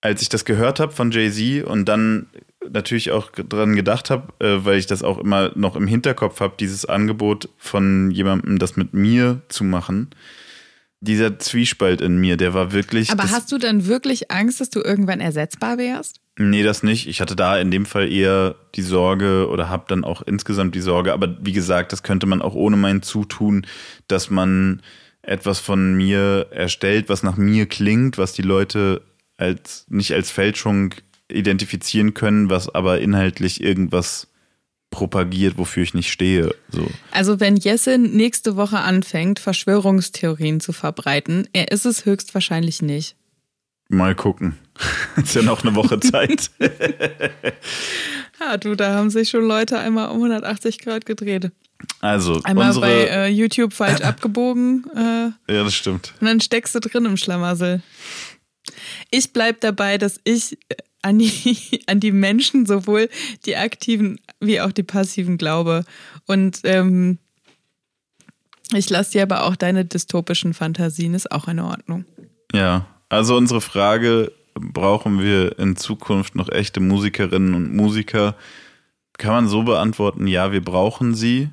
[0.00, 2.26] als ich das gehört habe von Jay-Z und dann
[2.70, 6.54] natürlich auch dran gedacht habe, äh, weil ich das auch immer noch im Hinterkopf habe,
[6.60, 10.10] dieses Angebot von jemandem, das mit mir zu machen.
[11.00, 13.10] Dieser Zwiespalt in mir, der war wirklich.
[13.10, 16.20] Aber hast du dann wirklich Angst, dass du irgendwann ersetzbar wärst?
[16.36, 17.06] Nee, das nicht.
[17.06, 20.80] Ich hatte da in dem Fall eher die Sorge oder habe dann auch insgesamt die
[20.80, 23.66] Sorge, aber wie gesagt, das könnte man auch ohne mein Zutun,
[24.08, 24.82] dass man
[25.22, 29.02] etwas von mir erstellt, was nach mir klingt, was die Leute
[29.36, 30.94] als nicht als Fälschung
[31.28, 34.28] identifizieren können, was aber inhaltlich irgendwas
[34.90, 36.54] propagiert, wofür ich nicht stehe.
[36.68, 36.86] So.
[37.10, 43.16] Also wenn Jesse nächste Woche anfängt, Verschwörungstheorien zu verbreiten, er ist es höchstwahrscheinlich nicht.
[43.88, 44.58] Mal gucken.
[45.16, 46.50] ist ja noch eine Woche Zeit.
[48.40, 51.50] Ja, du, da haben sich schon Leute einmal um 180 Grad gedreht.
[52.00, 52.86] Also, Einmal unsere.
[52.86, 56.14] bei äh, YouTube falsch abgebogen äh, ja, das stimmt.
[56.20, 57.82] und dann steckst du drin im Schlamassel.
[59.10, 63.08] Ich bleib dabei, dass ich äh, an die, an die Menschen sowohl
[63.44, 65.84] die aktiven wie auch die passiven glaube.
[66.26, 67.18] Und ähm,
[68.72, 72.04] ich lasse dir aber auch deine dystopischen Fantasien, ist auch in Ordnung.
[72.52, 78.36] Ja, also unsere Frage, brauchen wir in Zukunft noch echte Musikerinnen und Musiker?
[79.18, 81.48] Kann man so beantworten, ja, wir brauchen sie,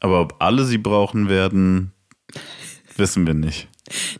[0.00, 1.92] aber ob alle sie brauchen werden,
[2.96, 3.68] wissen wir nicht.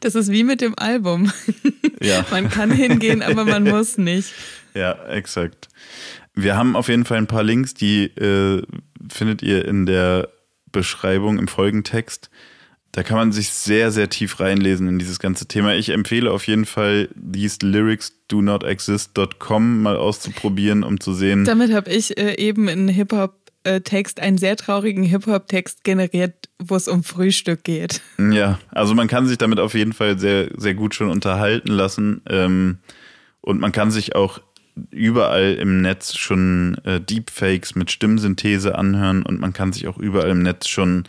[0.00, 1.32] Das ist wie mit dem Album.
[2.00, 4.34] Ja, Man kann hingehen, aber man muss nicht.
[4.74, 5.68] ja, exakt.
[6.34, 8.62] Wir haben auf jeden Fall ein paar Links, die äh,
[9.10, 10.28] findet ihr in der
[10.70, 12.28] Beschreibung im Folgentext.
[12.94, 15.74] Da kann man sich sehr, sehr tief reinlesen in dieses ganze Thema.
[15.74, 21.44] Ich empfehle auf jeden Fall, these lyrics do not exist.com mal auszuprobieren, um zu sehen.
[21.44, 27.02] Damit habe ich äh, eben in Hip-Hop-Text einen sehr traurigen Hip-Hop-Text generiert, wo es um
[27.02, 28.00] Frühstück geht.
[28.30, 32.22] Ja, also man kann sich damit auf jeden Fall sehr, sehr gut schon unterhalten lassen.
[32.28, 32.78] Ähm,
[33.40, 34.40] und man kann sich auch
[34.92, 40.30] überall im Netz schon äh, Deepfakes mit Stimmsynthese anhören und man kann sich auch überall
[40.30, 41.04] im Netz schon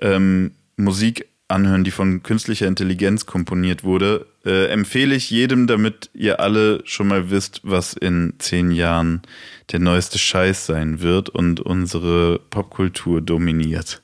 [0.00, 4.26] ähm, Musik anhören, die von künstlicher Intelligenz komponiert wurde.
[4.44, 9.22] Äh, empfehle ich jedem, damit ihr alle schon mal wisst, was in zehn Jahren
[9.70, 14.02] der neueste Scheiß sein wird und unsere Popkultur dominiert.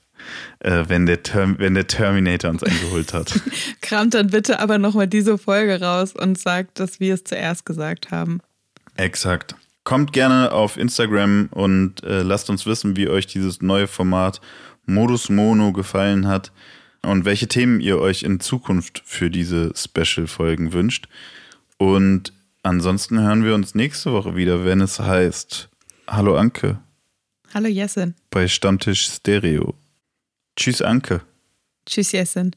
[0.60, 3.40] Äh, wenn, der Term wenn der Terminator uns eingeholt hat.
[3.80, 8.10] Kramt dann bitte aber nochmal diese Folge raus und sagt, dass wir es zuerst gesagt
[8.10, 8.40] haben.
[8.96, 9.54] Exakt.
[9.84, 14.42] Kommt gerne auf Instagram und äh, lasst uns wissen, wie euch dieses neue Format
[14.88, 16.50] Modus Mono gefallen hat.
[17.02, 21.08] und welche Themen ihr euch in Zukunft für diese Special-Folgen wünscht.
[21.76, 22.32] Und
[22.64, 25.68] ansonsten hören wir uns nächste Woche wieder, wenn es heißt
[26.08, 26.80] Hallo Anke.
[27.54, 28.14] Hallo Jessin.
[28.30, 29.74] Bei Stammtisch Stereo.
[30.56, 31.22] Tschüss Anke.
[31.86, 32.54] Tschüss Jessin.